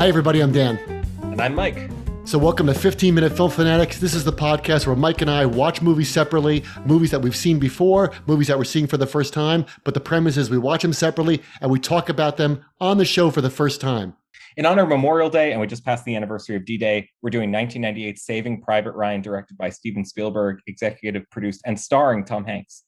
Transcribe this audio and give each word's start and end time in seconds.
Hi, 0.00 0.08
everybody. 0.08 0.40
I'm 0.40 0.50
Dan. 0.50 0.78
And 1.24 1.42
I'm 1.42 1.54
Mike. 1.54 1.90
So, 2.24 2.38
welcome 2.38 2.66
to 2.68 2.72
15 2.72 3.14
Minute 3.14 3.36
Film 3.36 3.50
Fanatics. 3.50 3.98
This 3.98 4.14
is 4.14 4.24
the 4.24 4.32
podcast 4.32 4.86
where 4.86 4.96
Mike 4.96 5.20
and 5.20 5.30
I 5.30 5.44
watch 5.44 5.82
movies 5.82 6.08
separately, 6.08 6.64
movies 6.86 7.10
that 7.10 7.20
we've 7.20 7.36
seen 7.36 7.58
before, 7.58 8.10
movies 8.26 8.46
that 8.46 8.56
we're 8.56 8.64
seeing 8.64 8.86
for 8.86 8.96
the 8.96 9.06
first 9.06 9.34
time. 9.34 9.66
But 9.84 9.92
the 9.92 10.00
premise 10.00 10.38
is 10.38 10.48
we 10.48 10.56
watch 10.56 10.80
them 10.80 10.94
separately 10.94 11.42
and 11.60 11.70
we 11.70 11.78
talk 11.78 12.08
about 12.08 12.38
them 12.38 12.64
on 12.80 12.96
the 12.96 13.04
show 13.04 13.30
for 13.30 13.42
the 13.42 13.50
first 13.50 13.82
time. 13.82 14.16
In 14.56 14.64
honor 14.64 14.84
of 14.84 14.88
Memorial 14.88 15.28
Day, 15.28 15.52
and 15.52 15.60
we 15.60 15.66
just 15.66 15.84
passed 15.84 16.06
the 16.06 16.16
anniversary 16.16 16.56
of 16.56 16.64
D 16.64 16.78
Day, 16.78 17.06
we're 17.20 17.28
doing 17.28 17.52
1998 17.52 18.18
Saving 18.18 18.62
Private 18.62 18.92
Ryan, 18.92 19.20
directed 19.20 19.58
by 19.58 19.68
Steven 19.68 20.06
Spielberg, 20.06 20.60
executive 20.66 21.28
produced, 21.30 21.60
and 21.66 21.78
starring 21.78 22.24
Tom 22.24 22.46
Hanks. 22.46 22.84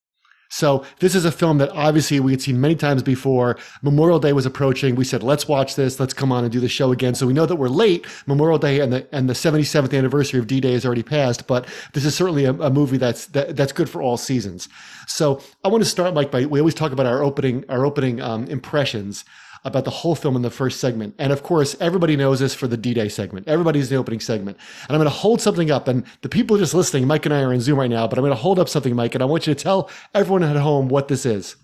So 0.53 0.85
this 0.99 1.15
is 1.15 1.25
a 1.25 1.33
film 1.33 1.57
that 1.59 1.71
obviously 1.71 2.21
we 2.21 2.33
had 2.33 2.43
seen 2.43 2.61
many 2.61 2.75
times 2.75 3.03
before. 3.03 3.57
Memorial 3.81 4.19
Day 4.19 4.35
was 4.35 4.45
approaching. 4.45 4.95
We 4.95 5.05
said, 5.05 5.23
let's 5.23 5.49
watch 5.49 5.77
this. 5.77 5.99
Let's 5.99 6.13
come 6.13 6.31
on 6.31 6.45
and 6.45 6.53
do 6.53 6.61
the 6.61 6.69
show 6.69 6.93
again. 6.93 7.15
So 7.15 7.27
we 7.27 7.33
know 7.33 7.47
that 7.47 7.57
we're 7.57 7.69
late. 7.69 8.05
Memorial 8.27 8.59
Day 8.59 8.81
and 8.81 8.93
the 8.93 9.09
and 9.13 9.31
the 9.31 9.33
77th 9.33 9.97
anniversary 9.97 10.39
of 10.39 10.47
D-Day 10.47 10.73
has 10.73 10.85
already 10.85 11.03
passed, 11.03 11.47
but 11.47 11.67
this 11.95 12.05
is 12.05 12.15
certainly 12.15 12.45
a, 12.45 12.53
a 12.53 12.69
movie 12.69 12.99
that's 12.99 13.27
that, 13.29 13.57
that's 13.57 13.73
good 13.73 13.89
for 13.89 14.03
all 14.03 14.19
seasons. 14.19 14.69
So 15.07 15.41
I 15.65 15.69
want 15.69 15.83
to 15.85 15.89
start, 15.89 16.13
Mike, 16.13 16.31
by 16.31 16.45
we 16.45 16.61
always 16.61 16.75
talk 16.75 16.93
about 16.93 17.07
our 17.07 17.23
opening 17.23 17.65
our 17.71 17.87
opening 17.87 18.21
um, 18.21 18.45
impressions 18.49 19.25
about 19.65 19.85
the 19.85 19.91
whole 19.91 20.15
film 20.15 20.37
in 20.37 20.43
the 20.43 20.51
first 20.51 20.81
segment. 20.81 21.15
And 21.19 21.33
of 21.33 21.43
course, 21.43 21.77
everybody 21.81 22.17
knows 22.17 22.41
this 22.41 22.55
for 22.55 22.67
the 22.67 22.77
D 22.77 22.95
Day 22.95 23.09
segment. 23.09 23.47
Everybody's 23.49 23.89
the 23.89 23.97
opening 23.97 24.21
segment. 24.21 24.57
And 24.89 24.91
I'm 24.91 24.99
going 24.99 25.11
to 25.11 25.11
hold 25.11 25.41
something 25.41 25.71
up. 25.71 25.89
And 25.89 26.05
the 26.23 26.29
people 26.29 26.59
just 26.59 26.75
listening, 26.75 27.07
Mike 27.07 27.27
and 27.27 27.35
I 27.35 27.43
are 27.43 27.53
in 27.53 27.61
Zoom 27.61 27.79
right 27.79 27.91
now, 27.91 28.07
but 28.07 28.19
I'm 28.19 28.23
going 28.23 28.37
to 28.37 28.43
hold 28.43 28.59
up 28.59 28.69
something, 28.69 28.95
Mike, 28.97 29.15
and 29.15 29.23
I 29.23 29.27
want 29.27 29.47
you 29.47 29.55
to 29.55 29.63
tell 29.63 29.91
everyone 30.15 30.43
at 30.43 30.57
home 30.57 30.89
what 30.89 31.09
this 31.09 31.25
is. 31.25 31.57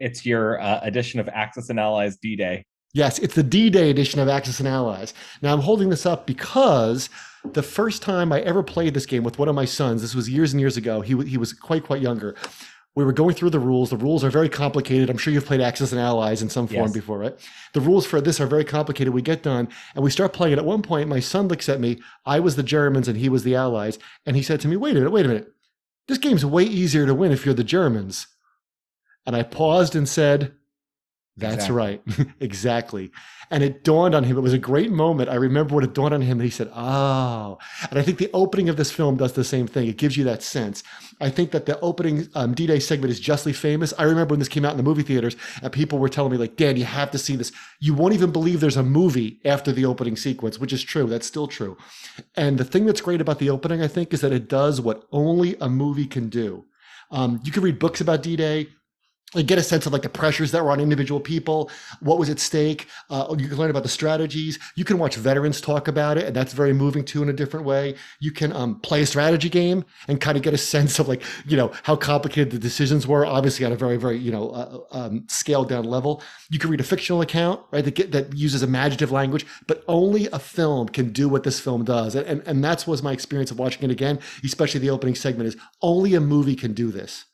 It's 0.00 0.26
your 0.26 0.60
uh, 0.60 0.80
edition 0.82 1.20
of 1.20 1.28
Axis 1.28 1.70
and 1.70 1.78
Allies 1.78 2.16
D 2.16 2.36
Day. 2.36 2.64
Yes, 2.92 3.18
it's 3.18 3.34
the 3.34 3.42
D 3.42 3.70
Day 3.70 3.90
edition 3.90 4.20
of 4.20 4.28
Axis 4.28 4.60
and 4.60 4.68
Allies. 4.68 5.14
Now, 5.40 5.52
I'm 5.52 5.60
holding 5.60 5.88
this 5.88 6.04
up 6.06 6.26
because 6.26 7.10
the 7.52 7.62
first 7.62 8.02
time 8.02 8.32
I 8.32 8.40
ever 8.40 8.62
played 8.62 8.94
this 8.94 9.06
game 9.06 9.22
with 9.22 9.38
one 9.38 9.48
of 9.48 9.54
my 9.54 9.64
sons, 9.64 10.02
this 10.02 10.14
was 10.14 10.28
years 10.28 10.52
and 10.52 10.60
years 10.60 10.76
ago, 10.76 11.00
he, 11.00 11.16
he 11.24 11.36
was 11.36 11.52
quite, 11.52 11.84
quite 11.84 12.00
younger 12.00 12.34
we 12.96 13.04
were 13.04 13.12
going 13.12 13.34
through 13.34 13.50
the 13.50 13.58
rules. 13.58 13.90
The 13.90 13.96
rules 13.96 14.22
are 14.22 14.30
very 14.30 14.48
complicated. 14.48 15.10
I'm 15.10 15.18
sure 15.18 15.32
you've 15.32 15.46
played 15.46 15.60
Axis 15.60 15.90
and 15.90 16.00
Allies 16.00 16.42
in 16.42 16.48
some 16.48 16.68
form 16.68 16.86
yes. 16.86 16.92
before, 16.92 17.18
right? 17.18 17.34
The 17.72 17.80
rules 17.80 18.06
for 18.06 18.20
this 18.20 18.40
are 18.40 18.46
very 18.46 18.64
complicated. 18.64 19.12
We 19.12 19.22
get 19.22 19.42
done 19.42 19.68
and 19.94 20.04
we 20.04 20.10
start 20.10 20.32
playing 20.32 20.52
it. 20.52 20.58
At 20.58 20.64
one 20.64 20.82
point, 20.82 21.08
my 21.08 21.20
son 21.20 21.48
looks 21.48 21.68
at 21.68 21.80
me. 21.80 22.00
I 22.24 22.38
was 22.38 22.54
the 22.54 22.62
Germans 22.62 23.08
and 23.08 23.18
he 23.18 23.28
was 23.28 23.42
the 23.42 23.56
Allies. 23.56 23.98
And 24.26 24.36
he 24.36 24.42
said 24.42 24.60
to 24.60 24.68
me, 24.68 24.76
wait 24.76 24.92
a 24.92 24.94
minute, 24.94 25.10
wait 25.10 25.24
a 25.24 25.28
minute. 25.28 25.52
This 26.06 26.18
game's 26.18 26.46
way 26.46 26.62
easier 26.62 27.06
to 27.06 27.14
win 27.14 27.32
if 27.32 27.44
you're 27.44 27.54
the 27.54 27.64
Germans. 27.64 28.28
And 29.26 29.34
I 29.34 29.42
paused 29.42 29.96
and 29.96 30.08
said, 30.08 30.52
that's 31.36 31.68
exactly. 31.68 31.76
right. 31.76 32.02
exactly. 32.40 33.10
And 33.50 33.64
it 33.64 33.82
dawned 33.82 34.14
on 34.14 34.22
him. 34.22 34.36
It 34.36 34.42
was 34.42 34.52
a 34.52 34.58
great 34.58 34.92
moment. 34.92 35.28
I 35.28 35.34
remember 35.34 35.74
when 35.74 35.84
it 35.84 35.92
dawned 35.92 36.14
on 36.14 36.22
him 36.22 36.38
and 36.38 36.42
he 36.42 36.50
said, 36.50 36.70
Oh. 36.72 37.58
And 37.90 37.98
I 37.98 38.02
think 38.02 38.18
the 38.18 38.30
opening 38.32 38.68
of 38.68 38.76
this 38.76 38.92
film 38.92 39.16
does 39.16 39.32
the 39.32 39.42
same 39.42 39.66
thing. 39.66 39.88
It 39.88 39.96
gives 39.96 40.16
you 40.16 40.22
that 40.24 40.42
sense. 40.44 40.84
I 41.20 41.30
think 41.30 41.50
that 41.50 41.66
the 41.66 41.78
opening 41.80 42.28
um, 42.34 42.54
D 42.54 42.68
Day 42.68 42.78
segment 42.78 43.10
is 43.10 43.18
justly 43.18 43.52
famous. 43.52 43.92
I 43.98 44.04
remember 44.04 44.32
when 44.32 44.38
this 44.38 44.48
came 44.48 44.64
out 44.64 44.70
in 44.70 44.76
the 44.76 44.84
movie 44.84 45.02
theaters 45.02 45.34
and 45.60 45.72
people 45.72 45.98
were 45.98 46.08
telling 46.08 46.30
me, 46.30 46.38
like, 46.38 46.56
Dan, 46.56 46.76
you 46.76 46.84
have 46.84 47.10
to 47.10 47.18
see 47.18 47.34
this. 47.34 47.50
You 47.80 47.94
won't 47.94 48.14
even 48.14 48.30
believe 48.30 48.60
there's 48.60 48.76
a 48.76 48.84
movie 48.84 49.40
after 49.44 49.72
the 49.72 49.84
opening 49.84 50.16
sequence, 50.16 50.60
which 50.60 50.72
is 50.72 50.84
true. 50.84 51.06
That's 51.06 51.26
still 51.26 51.48
true. 51.48 51.76
And 52.36 52.58
the 52.58 52.64
thing 52.64 52.86
that's 52.86 53.00
great 53.00 53.20
about 53.20 53.40
the 53.40 53.50
opening, 53.50 53.82
I 53.82 53.88
think, 53.88 54.12
is 54.12 54.20
that 54.20 54.32
it 54.32 54.48
does 54.48 54.80
what 54.80 55.04
only 55.10 55.56
a 55.60 55.68
movie 55.68 56.06
can 56.06 56.28
do. 56.28 56.64
Um, 57.10 57.40
you 57.44 57.50
can 57.50 57.62
read 57.62 57.78
books 57.80 58.00
about 58.00 58.22
D 58.22 58.36
Day 58.36 58.68
like 59.34 59.46
get 59.46 59.58
a 59.58 59.62
sense 59.62 59.86
of 59.86 59.92
like 59.92 60.02
the 60.02 60.08
pressures 60.08 60.50
that 60.52 60.64
were 60.64 60.70
on 60.70 60.80
individual 60.80 61.20
people 61.20 61.70
what 62.00 62.18
was 62.18 62.30
at 62.30 62.38
stake 62.38 62.88
uh, 63.10 63.34
you 63.38 63.48
can 63.48 63.56
learn 63.56 63.70
about 63.70 63.82
the 63.82 63.88
strategies. 63.88 64.58
You 64.76 64.84
can 64.84 64.98
watch 64.98 65.16
veterans 65.16 65.60
talk 65.60 65.88
about 65.88 66.18
it 66.18 66.24
and 66.24 66.34
that's 66.34 66.52
very 66.52 66.72
moving 66.72 67.04
too 67.04 67.22
in 67.22 67.28
a 67.28 67.32
different 67.32 67.66
way. 67.66 67.94
You 68.20 68.32
can 68.32 68.52
um, 68.52 68.80
play 68.80 69.02
a 69.02 69.06
strategy 69.06 69.48
game 69.48 69.84
and 70.08 70.20
kind 70.20 70.36
of 70.36 70.42
get 70.42 70.54
a 70.54 70.58
sense 70.58 70.98
of 70.98 71.08
like 71.08 71.22
you 71.46 71.56
know 71.56 71.72
how 71.82 71.96
complicated 71.96 72.50
the 72.50 72.58
decisions 72.58 73.06
were 73.06 73.26
obviously 73.26 73.64
on 73.64 73.72
a 73.72 73.76
very 73.76 73.96
very 73.96 74.18
you 74.18 74.32
know 74.32 74.50
uh, 74.50 74.78
um, 74.92 75.24
scaled 75.28 75.68
down 75.68 75.84
level. 75.84 76.22
You 76.50 76.58
can 76.58 76.70
read 76.70 76.80
a 76.80 76.84
fictional 76.84 77.20
account 77.20 77.60
right 77.70 77.84
that, 77.84 77.94
get, 77.94 78.12
that 78.12 78.36
uses 78.36 78.62
imaginative 78.62 79.10
language 79.10 79.46
but 79.66 79.84
only 79.88 80.26
a 80.32 80.38
film 80.38 80.88
can 80.88 81.10
do 81.12 81.28
what 81.28 81.42
this 81.44 81.60
film 81.60 81.84
does. 81.84 82.14
And, 82.14 82.26
and, 82.26 82.42
and 82.46 82.64
that's 82.64 82.86
was 82.86 83.02
my 83.02 83.12
experience 83.12 83.50
of 83.50 83.58
watching 83.58 83.82
it 83.84 83.90
again 83.90 84.18
especially 84.44 84.80
the 84.80 84.90
opening 84.90 85.14
segment 85.14 85.48
is 85.48 85.56
only 85.82 86.14
a 86.14 86.20
movie 86.20 86.56
can 86.56 86.72
do 86.72 86.90
this 86.90 87.24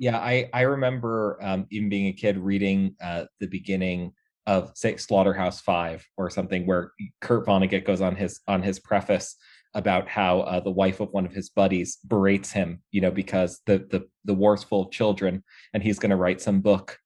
yeah, 0.00 0.18
I 0.18 0.48
I 0.54 0.62
remember 0.62 1.38
um, 1.42 1.66
even 1.70 1.90
being 1.90 2.06
a 2.06 2.14
kid 2.14 2.38
reading 2.38 2.96
uh, 3.02 3.26
the 3.38 3.46
beginning 3.46 4.12
of 4.46 4.72
say 4.74 4.96
Slaughterhouse 4.96 5.60
Five 5.60 6.04
or 6.16 6.30
something, 6.30 6.66
where 6.66 6.92
Kurt 7.20 7.46
Vonnegut 7.46 7.84
goes 7.84 8.00
on 8.00 8.16
his 8.16 8.40
on 8.48 8.62
his 8.62 8.80
preface 8.80 9.36
about 9.74 10.08
how 10.08 10.40
uh, 10.40 10.58
the 10.58 10.70
wife 10.70 11.00
of 11.00 11.10
one 11.10 11.26
of 11.26 11.32
his 11.32 11.50
buddies 11.50 11.98
berates 12.08 12.50
him, 12.50 12.82
you 12.90 13.02
know, 13.02 13.10
because 13.10 13.60
the 13.66 13.86
the 13.90 14.06
the 14.24 14.32
war's 14.32 14.64
full 14.64 14.86
of 14.86 14.90
children, 14.90 15.44
and 15.74 15.82
he's 15.82 15.98
going 15.98 16.10
to 16.10 16.16
write 16.16 16.40
some 16.40 16.62
book 16.62 16.98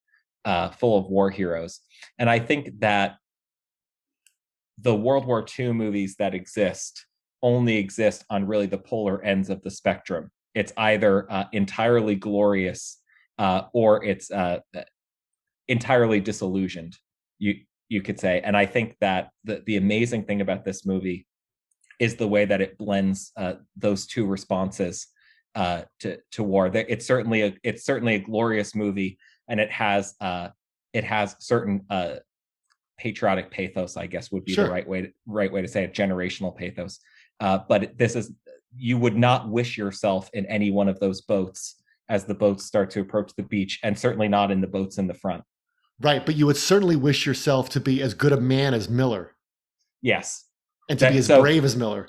uh, 0.45 0.71
full 0.71 0.97
of 0.97 1.07
war 1.07 1.31
heroes. 1.31 1.81
And 2.21 2.31
I 2.31 2.39
think 2.39 2.79
that 2.79 3.17
the 4.79 4.95
World 4.95 5.27
War 5.27 5.45
II 5.59 5.73
movies 5.73 6.15
that 6.21 6.33
exist 6.33 7.07
only 7.43 7.77
exist 7.77 8.25
on 8.31 8.47
really 8.47 8.67
the 8.67 8.79
polar 8.79 9.21
ends 9.25 9.51
of 9.51 9.63
the 9.63 9.71
spectrum 9.71 10.31
it's 10.55 10.73
either 10.77 11.31
uh, 11.31 11.45
entirely 11.53 12.15
glorious 12.15 13.01
uh, 13.39 13.63
or 13.73 14.05
it's 14.05 14.31
uh, 14.31 14.61
entirely 15.69 16.21
disillusioned. 16.21 16.97
You 17.39 17.57
you 17.89 18.01
could 18.01 18.19
say, 18.19 18.41
and 18.43 18.57
I 18.57 18.67
think 18.67 18.97
that 19.01 19.31
the 19.45 19.63
the 19.67 19.77
amazing 19.77 20.25
thing 20.25 20.41
about 20.41 20.65
this 20.65 20.87
movie 20.87 21.27
is 21.99 22.17
the 22.17 22.29
way 22.29 22.45
that 22.45 22.61
it 22.61 22.79
blends 22.79 23.33
uh, 23.37 23.55
those 23.77 24.07
two 24.07 24.27
responses 24.27 25.09
uh, 25.55 25.83
to 26.01 26.19
to 26.33 26.43
war. 26.43 26.71
It's 26.73 27.07
certainly 27.07 27.43
a 27.43 27.55
it's 27.63 27.85
certainly 27.85 28.15
a 28.15 28.21
glorious 28.21 28.75
movie, 28.75 29.19
and 29.49 29.59
it 29.59 29.71
has 29.71 30.15
uh, 30.21 30.49
it 30.93 31.05
has 31.05 31.37
certain 31.41 31.85
patriotic 32.97 33.51
pathos. 33.51 33.97
I 33.97 34.07
guess 34.07 34.31
would 34.31 34.45
be 34.45 34.53
sure. 34.53 34.67
the 34.67 34.71
right 34.71 34.89
way 34.89 35.03
to, 35.03 35.13
right 35.27 35.53
way 35.53 35.63
to 35.63 35.69
say 35.69 35.83
it, 35.83 35.95
generational 35.95 36.57
pathos. 36.57 37.01
but 37.41 37.99
this 37.99 38.15
is 38.15 38.33
you 38.77 38.99
would 38.99 39.17
not 39.17 39.49
wish 39.49 39.77
yourself 39.79 40.31
in 40.33 40.47
any 40.47 40.71
one 40.71 40.89
of 40.89 41.01
those 41.01 41.21
boats 41.21 41.77
as 42.09 42.25
the 42.25 42.35
boats 42.35 42.65
start 42.65 42.91
to 42.91 43.01
approach 43.01 43.33
the 43.37 43.43
beach, 43.43 43.81
and 43.83 43.99
certainly 43.99 44.29
not 44.29 44.51
in 44.51 44.61
the 44.61 44.67
boats 44.67 44.99
in 44.99 45.07
the 45.07 45.15
front. 45.15 45.43
Right, 46.01 46.25
but 46.25 46.35
you 46.35 46.47
would 46.47 46.57
certainly 46.57 46.97
wish 46.97 47.25
yourself 47.25 47.69
to 47.71 47.81
be 47.81 48.03
as 48.03 48.15
good 48.15 48.33
a 48.33 48.41
man 48.41 48.75
as 48.75 48.89
Miller. 48.89 49.35
Yes, 50.03 50.45
and 50.91 50.99
to 50.99 51.07
that, 51.07 51.13
be 51.13 51.19
as 51.19 51.27
so 51.27 51.41
brave 51.41 51.65
as 51.65 51.77
Miller. 51.77 52.09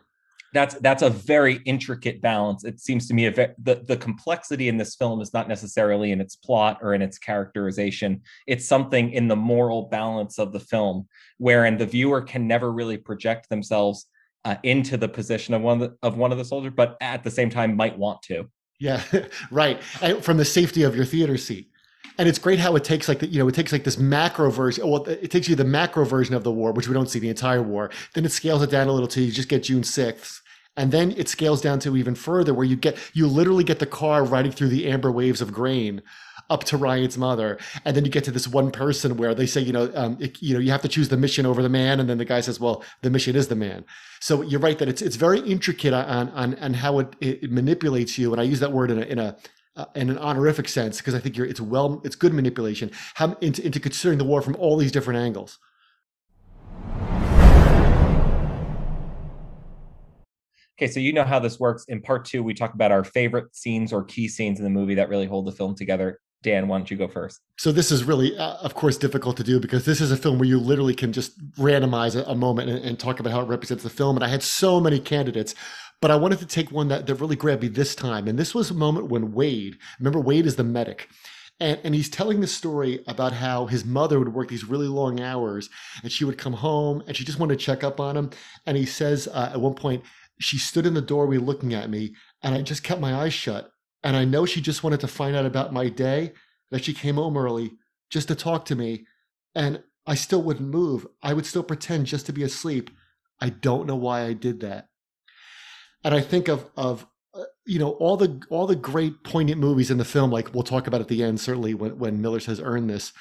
That's 0.54 0.76
that's 0.76 1.02
a 1.02 1.10
very 1.10 1.56
intricate 1.66 2.22
balance. 2.22 2.64
It 2.64 2.80
seems 2.80 3.08
to 3.08 3.14
me 3.14 3.28
ve- 3.30 3.48
the 3.62 3.84
the 3.86 3.98
complexity 3.98 4.70
in 4.70 4.78
this 4.78 4.96
film 4.96 5.22
is 5.22 5.34
not 5.34 5.48
necessarily 5.48 6.12
in 6.12 6.20
its 6.20 6.36
plot 6.36 6.80
or 6.82 6.94
in 6.94 7.02
its 7.02 7.18
characterization. 7.18 8.22
It's 8.48 8.68
something 8.68 9.12
in 9.12 9.28
the 9.28 9.36
moral 9.36 9.84
balance 9.84 10.40
of 10.40 10.52
the 10.52 10.60
film, 10.60 11.08
wherein 11.38 11.78
the 11.78 11.86
viewer 11.86 12.22
can 12.22 12.48
never 12.48 12.72
really 12.72 12.98
project 12.98 13.50
themselves 13.50 14.08
uh, 14.46 14.56
into 14.64 14.96
the 14.96 15.08
position 15.08 15.54
of 15.54 15.62
one 15.62 15.82
of 15.82 15.90
the, 15.90 16.08
of 16.08 16.18
one 16.18 16.32
of 16.32 16.38
the 16.38 16.46
soldiers, 16.46 16.72
but 16.76 16.96
at 17.02 17.24
the 17.24 17.32
same 17.32 17.50
time 17.50 17.76
might 17.76 17.98
want 17.98 18.22
to. 18.22 18.48
Yeah, 18.80 19.02
right. 19.52 19.84
From 20.22 20.38
the 20.38 20.46
safety 20.46 20.84
of 20.84 20.96
your 20.96 21.06
theater 21.06 21.38
seat. 21.38 21.70
And 22.18 22.30
it's 22.30 22.40
great 22.40 22.60
how 22.60 22.76
it 22.78 22.86
takes 22.86 23.10
like 23.10 23.20
the, 23.20 23.28
you 23.28 23.40
know 23.40 23.48
it 23.50 23.56
takes 23.56 23.74
like 23.74 23.84
this 23.84 23.98
macro 23.98 24.50
version. 24.50 24.90
Well, 24.90 25.04
it 25.04 25.32
takes 25.32 25.50
you 25.50 25.56
the 25.56 25.66
macro 25.66 26.06
version 26.06 26.34
of 26.34 26.46
the 26.46 26.52
war, 26.52 26.72
which 26.72 26.88
we 26.88 26.94
don't 26.94 27.10
see 27.10 27.20
the 27.20 27.28
entire 27.28 27.62
war. 27.62 27.90
Then 28.14 28.24
it 28.24 28.32
scales 28.32 28.62
it 28.62 28.70
down 28.70 28.88
a 28.88 28.94
little 28.94 29.08
till 29.08 29.24
you 29.24 29.32
just 29.34 29.50
get 29.50 29.64
June 29.64 29.84
sixth, 29.84 30.42
and 30.78 30.94
then 30.94 31.12
it 31.18 31.28
scales 31.28 31.62
down 31.62 31.80
to 31.80 31.98
even 31.98 32.16
further, 32.16 32.54
where 32.54 32.66
you 32.66 32.78
get 32.78 32.98
you 33.14 33.28
literally 33.28 33.66
get 33.66 33.80
the 33.80 33.86
car 33.86 34.24
riding 34.24 34.54
through 34.54 34.70
the 34.70 34.88
amber 34.88 35.12
waves 35.12 35.42
of 35.42 35.52
grain 35.52 36.02
up 36.50 36.64
to 36.66 36.78
Ryan's 36.78 37.18
mother, 37.18 37.58
and 37.86 37.96
then 37.96 38.06
you 38.06 38.12
get 38.12 38.24
to 38.26 38.32
this 38.32 38.48
one 38.48 38.72
person 38.72 39.18
where 39.18 39.34
they 39.34 39.46
say, 39.46 39.62
you 39.62 39.74
know, 39.74 39.92
um, 39.96 40.18
it, 40.20 40.42
you 40.42 40.54
know, 40.54 40.60
you 40.60 40.72
have 40.72 40.82
to 40.82 40.88
choose 40.88 41.10
the 41.10 41.18
mission 41.18 41.46
over 41.46 41.62
the 41.62 41.70
man, 41.70 42.00
and 42.00 42.10
then 42.10 42.18
the 42.18 42.26
guy 42.26 42.42
says, 42.42 42.60
well, 42.60 42.84
the 43.02 43.10
mission 43.10 43.36
is 43.36 43.48
the 43.48 43.56
man. 43.56 43.86
So 44.20 44.42
you're 44.42 44.60
right 44.60 44.78
that 44.80 44.88
it's 44.88 45.02
it's 45.02 45.16
very 45.16 45.40
intricate 45.40 45.94
on 45.94 46.30
on 46.30 46.56
on 46.56 46.74
how 46.74 47.00
it, 47.00 47.16
it 47.22 47.52
manipulates 47.52 48.18
you, 48.18 48.32
and 48.32 48.42
I 48.42 48.44
use 48.44 48.60
that 48.60 48.72
word 48.72 48.92
in 48.92 49.00
a 49.00 49.06
in 49.06 49.20
a 49.20 49.38
uh, 49.76 49.86
in 49.96 50.10
an 50.10 50.18
honorific 50.18 50.70
sense 50.70 50.98
because 51.00 51.14
I 51.14 51.20
think 51.20 51.38
it's 51.38 51.60
well 51.60 52.02
it's 52.06 52.16
good 52.16 52.34
manipulation 52.34 52.92
how, 53.16 53.36
into, 53.42 53.66
into 53.66 53.80
considering 53.80 54.18
the 54.18 54.24
war 54.24 54.42
from 54.42 54.56
all 54.56 54.78
these 54.78 54.92
different 54.92 55.20
angles. 55.20 55.60
Okay, 60.78 60.92
so 60.92 61.00
you 61.00 61.14
know 61.14 61.24
how 61.24 61.40
this 61.40 61.58
works. 61.58 61.86
In 61.88 62.02
part 62.02 62.26
two, 62.26 62.44
we 62.44 62.54
talk 62.54 62.74
about 62.74 62.92
our 62.92 63.06
favorite 63.06 63.56
scenes 63.56 63.94
or 63.94 64.04
key 64.04 64.28
scenes 64.28 64.60
in 64.60 64.66
the 64.66 64.70
movie 64.70 64.96
that 64.96 65.08
really 65.08 65.26
hold 65.26 65.46
the 65.46 65.54
film 65.54 65.74
together. 65.74 66.20
Dan, 66.46 66.68
why 66.68 66.78
don't 66.78 66.92
you 66.92 66.96
go 66.96 67.08
first? 67.08 67.42
So 67.58 67.72
this 67.72 67.92
is 67.92 68.04
really, 68.04 68.38
uh, 68.38 68.58
of 68.58 68.76
course, 68.76 68.98
difficult 68.98 69.36
to 69.38 69.44
do 69.44 69.60
because 69.60 69.86
this 69.86 70.00
is 70.00 70.12
a 70.12 70.16
film 70.16 70.38
where 70.38 70.48
you 70.48 70.60
literally 70.60 70.94
can 70.94 71.12
just 71.12 71.40
randomize 71.56 72.16
a, 72.16 72.24
a 72.30 72.36
moment 72.36 72.70
and, 72.70 72.86
and, 72.86 73.00
talk 73.00 73.20
about 73.20 73.34
how 73.34 73.42
it 73.42 73.48
represents 73.48 73.84
the 73.84 73.90
film. 73.90 74.16
And 74.16 74.24
I 74.24 74.28
had 74.28 74.44
so 74.44 74.80
many 74.80 75.00
candidates, 75.00 75.56
but 76.02 76.12
I 76.12 76.16
wanted 76.16 76.38
to 76.38 76.46
take 76.46 76.72
one 76.72 76.88
that, 76.90 77.08
that 77.08 77.16
really 77.16 77.36
grabbed 77.36 77.64
me 77.64 77.68
this 77.68 77.96
time. 77.96 78.28
And 78.28 78.38
this 78.38 78.54
was 78.54 78.70
a 78.70 78.76
moment 78.76 79.08
when 79.08 79.32
Wade, 79.32 79.80
remember 80.00 80.20
Wade 80.20 80.46
is 80.46 80.56
the 80.56 80.64
medic, 80.64 81.10
And, 81.60 81.80
and 81.84 81.96
he's 81.96 82.12
telling 82.12 82.42
the 82.42 82.48
story 82.48 83.04
about 83.08 83.34
how 83.34 83.66
his 83.66 83.84
mother 83.84 84.20
would 84.20 84.36
work 84.36 84.50
these 84.50 84.70
really 84.70 84.88
long 84.88 85.20
hours 85.20 85.68
and 86.04 86.12
she 86.12 86.26
would 86.26 86.38
come 86.38 86.54
home 86.54 87.02
and 87.08 87.18
she 87.18 87.26
just 87.26 87.40
wanted 87.40 87.58
to 87.58 87.66
check 87.66 87.84
up 87.84 88.00
on 88.00 88.16
him. 88.16 88.30
And 88.68 88.78
he 88.78 88.86
says 88.86 89.28
uh, 89.28 89.50
at 89.52 89.62
one 89.62 89.74
point, 89.74 90.04
she 90.40 90.60
stood 90.60 90.86
in 90.86 90.94
the 90.94 91.02
doorway 91.02 91.38
looking 91.38 91.74
at 91.74 91.90
me 91.90 92.14
and 92.44 92.54
I 92.54 92.62
just 92.62 92.84
kept 92.84 93.02
my 93.02 93.16
eyes 93.16 93.34
shut. 93.34 93.72
And 94.06 94.16
I 94.16 94.24
know 94.24 94.46
she 94.46 94.62
just 94.62 94.84
wanted 94.84 95.00
to 95.02 95.08
find 95.08 95.36
out 95.36 95.48
about 95.48 95.74
my 95.74 95.90
day, 95.90 96.34
that 96.70 96.84
she 96.86 96.94
came 96.94 97.16
home 97.16 97.36
early 97.36 97.74
just 98.10 98.28
to 98.28 98.36
talk 98.36 98.66
to 98.66 98.76
me. 98.76 99.06
And 99.56 99.84
I 100.06 100.14
still 100.14 100.44
wouldn't 100.44 100.70
move. 100.70 101.08
I 101.24 101.34
would 101.34 101.48
still 101.48 101.64
pretend 101.64 102.06
just 102.06 102.28
to 102.28 102.34
be 102.34 102.44
asleep. 102.44 102.92
I 103.42 103.50
don't 103.50 103.88
know 103.88 103.96
why 103.96 104.22
I 104.22 104.34
did 104.34 104.60
that. 104.60 104.90
And 106.04 106.14
I 106.14 106.22
think 106.22 106.48
of, 106.48 106.70
of 106.78 107.08
uh, 107.34 107.46
you 107.66 107.80
know 107.80 107.92
all 107.94 108.16
the 108.16 108.42
all 108.50 108.68
the 108.68 108.76
great 108.76 109.24
poignant 109.24 109.60
movies 109.60 109.92
in 109.92 109.98
the 109.98 110.06
film 110.06 110.32
like 110.32 110.54
we'll 110.54 110.64
talk 110.64 110.88
about 110.88 111.02
at 111.02 111.10
the 111.10 111.22
end 111.22 111.38
certainly 111.38 111.74
when, 111.74 112.00
when 112.00 112.22
miller 112.22 112.40
says 112.40 112.62
earn 112.64 112.88
this 112.88 113.12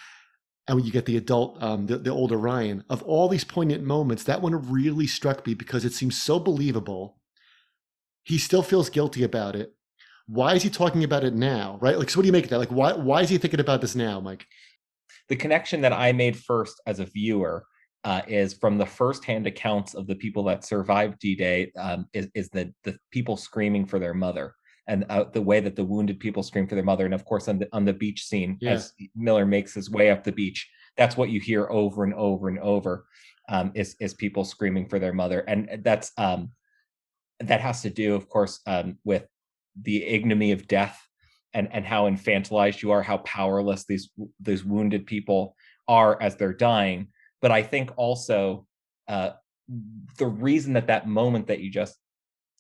and 0.68 0.76
when 0.76 0.84
you 0.84 0.92
get 0.92 1.04
the 1.04 1.16
adult 1.16 1.60
um, 1.60 1.86
the, 1.86 1.98
the 1.98 2.10
older 2.10 2.36
ryan 2.36 2.84
of 2.88 3.02
all 3.02 3.28
these 3.28 3.42
poignant 3.42 3.82
moments 3.82 4.22
that 4.22 4.40
one 4.40 4.70
really 4.70 5.06
struck 5.08 5.44
me 5.44 5.54
because 5.54 5.84
it 5.84 5.92
seems 5.92 6.20
so 6.20 6.38
believable 6.38 7.18
he 8.22 8.38
still 8.38 8.62
feels 8.62 8.88
guilty 8.88 9.24
about 9.24 9.56
it 9.56 9.74
why 10.26 10.54
is 10.54 10.62
he 10.62 10.70
talking 10.70 11.04
about 11.04 11.24
it 11.24 11.34
now 11.34 11.78
right 11.80 11.98
like 11.98 12.08
so 12.08 12.18
what 12.18 12.22
do 12.22 12.26
you 12.26 12.32
make 12.32 12.44
of 12.44 12.50
that 12.50 12.58
like 12.58 12.70
why 12.70 12.92
why 12.92 13.20
is 13.20 13.28
he 13.28 13.38
thinking 13.38 13.60
about 13.60 13.80
this 13.80 13.94
now 13.94 14.20
mike 14.20 14.46
the 15.28 15.36
connection 15.36 15.80
that 15.80 15.92
i 15.92 16.12
made 16.12 16.36
first 16.36 16.80
as 16.86 17.00
a 17.00 17.04
viewer 17.04 17.66
uh, 18.04 18.20
is 18.28 18.52
from 18.52 18.76
the 18.76 18.86
firsthand 18.86 19.46
accounts 19.46 19.94
of 19.94 20.06
the 20.06 20.14
people 20.14 20.44
that 20.44 20.64
survived 20.64 21.18
D-Day 21.18 21.72
um, 21.78 22.06
is, 22.12 22.28
is 22.34 22.50
the, 22.50 22.72
the 22.84 22.96
people 23.10 23.36
screaming 23.36 23.86
for 23.86 23.98
their 23.98 24.12
mother 24.12 24.54
and 24.86 25.06
uh, 25.08 25.24
the 25.32 25.40
way 25.40 25.60
that 25.60 25.74
the 25.74 25.84
wounded 25.84 26.20
people 26.20 26.42
scream 26.42 26.66
for 26.66 26.74
their 26.74 26.84
mother. 26.84 27.06
And 27.06 27.14
of 27.14 27.24
course, 27.24 27.48
on 27.48 27.58
the, 27.58 27.68
on 27.72 27.86
the 27.86 27.94
beach 27.94 28.26
scene, 28.26 28.58
yeah. 28.60 28.72
as 28.72 28.92
Miller 29.16 29.46
makes 29.46 29.72
his 29.72 29.90
way 29.90 30.10
up 30.10 30.22
the 30.22 30.32
beach, 30.32 30.68
that's 30.98 31.16
what 31.16 31.30
you 31.30 31.40
hear 31.40 31.66
over 31.70 32.04
and 32.04 32.12
over 32.12 32.48
and 32.48 32.58
over 32.58 33.06
um, 33.48 33.72
is, 33.74 33.96
is 34.00 34.12
people 34.12 34.44
screaming 34.44 34.86
for 34.86 34.98
their 34.98 35.14
mother. 35.14 35.40
And 35.40 35.80
that's, 35.82 36.12
um, 36.18 36.50
that 37.40 37.62
has 37.62 37.80
to 37.82 37.90
do, 37.90 38.14
of 38.14 38.28
course, 38.28 38.60
um, 38.66 38.98
with 39.04 39.26
the 39.80 40.04
ignominy 40.04 40.52
of 40.52 40.66
death 40.66 41.00
and, 41.52 41.68
and 41.72 41.84
how 41.84 42.08
infantilized 42.08 42.82
you 42.82 42.90
are, 42.90 43.02
how 43.02 43.18
powerless 43.18 43.84
these, 43.84 44.10
these 44.40 44.64
wounded 44.64 45.06
people 45.06 45.56
are 45.88 46.20
as 46.22 46.36
they're 46.36 46.52
dying 46.52 47.08
but 47.44 47.52
I 47.52 47.62
think 47.62 47.92
also 47.98 48.66
uh, 49.06 49.32
the 50.16 50.26
reason 50.26 50.72
that 50.72 50.86
that 50.86 51.06
moment 51.06 51.48
that 51.48 51.60
you 51.60 51.70
just 51.70 51.94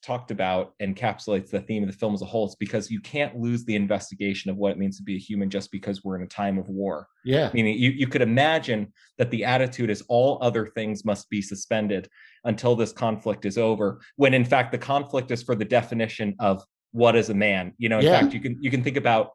talked 0.02 0.30
about 0.30 0.74
encapsulates 0.82 1.48
the 1.48 1.62
theme 1.62 1.82
of 1.82 1.90
the 1.90 1.96
film 1.96 2.12
as 2.12 2.20
a 2.20 2.26
whole 2.26 2.48
is 2.48 2.54
because 2.56 2.90
you 2.90 3.00
can't 3.00 3.40
lose 3.40 3.64
the 3.64 3.76
investigation 3.76 4.50
of 4.50 4.58
what 4.58 4.72
it 4.72 4.76
means 4.76 4.98
to 4.98 5.02
be 5.02 5.16
a 5.16 5.18
human 5.18 5.48
just 5.48 5.72
because 5.72 6.04
we're 6.04 6.16
in 6.16 6.22
a 6.22 6.26
time 6.26 6.58
of 6.58 6.68
war. 6.68 7.08
Yeah. 7.24 7.48
Meaning 7.54 7.78
you, 7.78 7.92
you 7.92 8.06
could 8.06 8.20
imagine 8.20 8.92
that 9.16 9.30
the 9.30 9.46
attitude 9.46 9.88
is 9.88 10.04
all 10.10 10.36
other 10.42 10.66
things 10.66 11.02
must 11.02 11.30
be 11.30 11.40
suspended 11.40 12.06
until 12.44 12.76
this 12.76 12.92
conflict 12.92 13.46
is 13.46 13.56
over, 13.56 14.02
when 14.16 14.34
in 14.34 14.44
fact 14.44 14.70
the 14.70 14.76
conflict 14.76 15.30
is 15.30 15.42
for 15.42 15.54
the 15.54 15.64
definition 15.64 16.34
of 16.40 16.62
what 16.94 17.16
is 17.16 17.28
a 17.28 17.34
man. 17.34 17.74
You 17.76 17.88
know, 17.88 17.98
in 17.98 18.04
yeah. 18.04 18.20
fact, 18.20 18.32
you 18.32 18.40
can 18.40 18.56
you 18.62 18.70
can 18.70 18.82
think 18.82 18.96
about 18.96 19.32